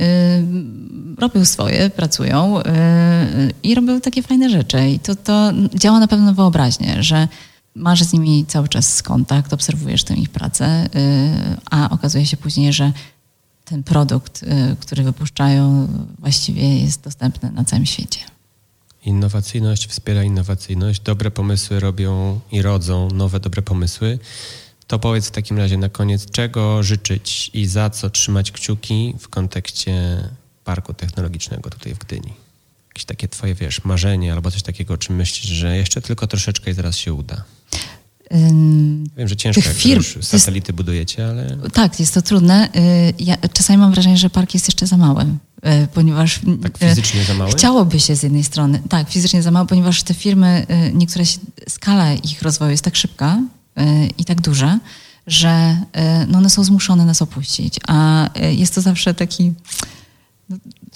[1.19, 2.55] robią swoje, pracują
[3.63, 4.91] i robią takie fajne rzeczy.
[4.91, 7.29] I to, to działa na pewno wyobraźnię, że
[7.79, 12.73] masz z nimi cały czas kontakt, obserwujesz tę ich pracę, y, a okazuje się później,
[12.73, 12.93] że
[13.65, 18.21] ten produkt, y, który wypuszczają, właściwie jest dostępny na całym świecie.
[19.05, 21.01] Innowacyjność wspiera innowacyjność.
[21.01, 24.19] Dobre pomysły robią i rodzą nowe dobre pomysły.
[24.87, 29.29] To powiedz w takim razie na koniec, czego życzyć i za co trzymać kciuki w
[29.29, 30.25] kontekście
[30.65, 32.33] parku technologicznego tutaj w Gdyni?
[32.89, 36.71] Jakieś takie twoje, wiesz, marzenie albo coś takiego, o czym myślisz, że jeszcze tylko troszeczkę
[36.71, 37.45] i zaraz się uda?
[39.17, 40.03] Wiem, że ciężko, tych jak firm.
[40.17, 41.57] już satelity budujecie, ale...
[41.73, 42.69] Tak, jest to trudne.
[42.77, 46.41] Y, Ja czasami mam wrażenie, że park jest jeszcze za mały, y, ponieważ...
[46.63, 47.51] Tak y, fizycznie za mały?
[47.51, 52.13] Chciałoby się z jednej strony, tak, fizycznie za mało, ponieważ te firmy, niektóre się, skala
[52.13, 53.43] ich rozwoju jest tak szybka
[54.19, 54.79] i tak duża,
[55.27, 55.77] że
[56.29, 57.75] no one są zmuszone nas opuścić.
[57.89, 59.53] A jest to zawsze taki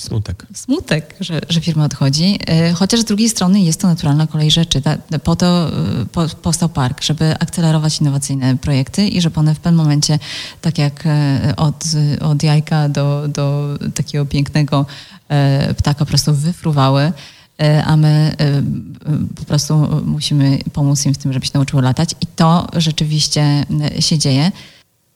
[0.03, 0.47] Smutek.
[0.55, 2.39] smutek, że, że firma odchodzi,
[2.71, 4.83] y, chociaż z drugiej strony jest to naturalna kolej rzeczy.
[5.25, 5.71] Po to
[6.13, 10.19] po, powstał park, żeby akcelerować innowacyjne projekty i żeby one w pewnym momencie,
[10.61, 11.85] tak jak y, od,
[12.21, 14.87] od jajka do, do takiego pięknego
[15.77, 17.13] ptaka po prostu wyfruwały,
[17.85, 18.37] a my
[19.37, 23.67] po prostu musimy pomóc im w tym, żeby się nauczyły latać i to rzeczywiście
[24.01, 24.53] się dzieje.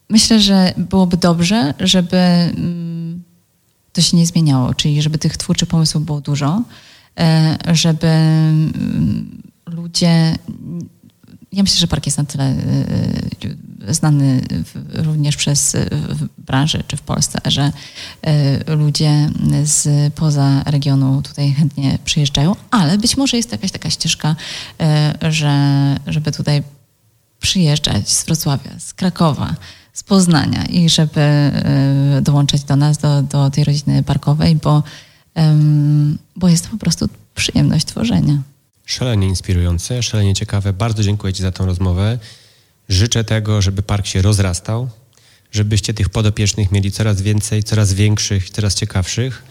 [0.09, 2.86] Myślę, że byłoby dobrze, żeby mm,
[3.97, 6.61] to się nie zmieniało, czyli żeby tych twórczych pomysłów było dużo,
[7.19, 10.35] e, żeby mm, ludzie.
[11.51, 16.83] Ja myślę, że park jest na tyle e, znany w- również przez e, w branży
[16.87, 17.71] czy w Polsce, że
[18.21, 19.29] e, ludzie
[19.63, 24.35] z poza regionu tutaj chętnie przyjeżdżają, ale być może jest jakaś taka ścieżka,
[24.79, 25.51] e, że
[26.07, 26.63] żeby tutaj
[27.39, 29.55] przyjeżdżać z Wrocławia, z Krakowa,
[29.97, 34.83] z Poznania i żeby e, dołączać do nas, do, do tej rodziny parkowej, bo,
[36.35, 38.41] bo jest to po prostu przyjemność tworzenia.
[38.85, 40.73] Szalenie inspirujące, szalenie ciekawe.
[40.73, 42.19] Bardzo dziękuję Ci za tą rozmowę.
[42.89, 44.89] Życzę tego, żeby park się rozrastał,
[45.51, 49.43] żebyście tych podopiecznych mieli coraz więcej, coraz większych, coraz ciekawszych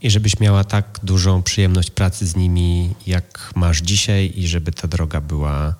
[0.00, 4.88] i żebyś miała tak dużą przyjemność pracy z nimi, jak masz dzisiaj i żeby ta
[4.88, 5.74] droga była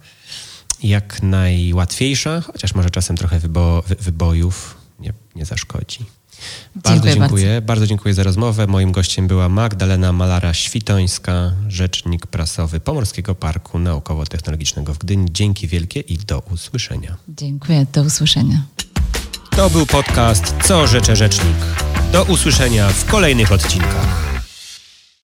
[0.83, 5.99] jak najłatwiejsza, chociaż może czasem trochę wybo- wy- wybojów nie, nie zaszkodzi.
[6.75, 7.61] Bardzo Dziękuję dziękuję.
[7.63, 8.67] Bardzo dziękuję za rozmowę.
[8.67, 15.27] Moim gościem była Magdalena Malara-Świtońska, rzecznik prasowy Pomorskiego Parku Naukowo-Technologicznego w Gdyni.
[15.33, 17.17] Dzięki wielkie i do usłyszenia.
[17.29, 18.63] Dziękuję, do usłyszenia.
[19.51, 21.57] To był podcast Co rzecze rzecznik.
[22.13, 24.32] Do usłyszenia w kolejnych odcinkach.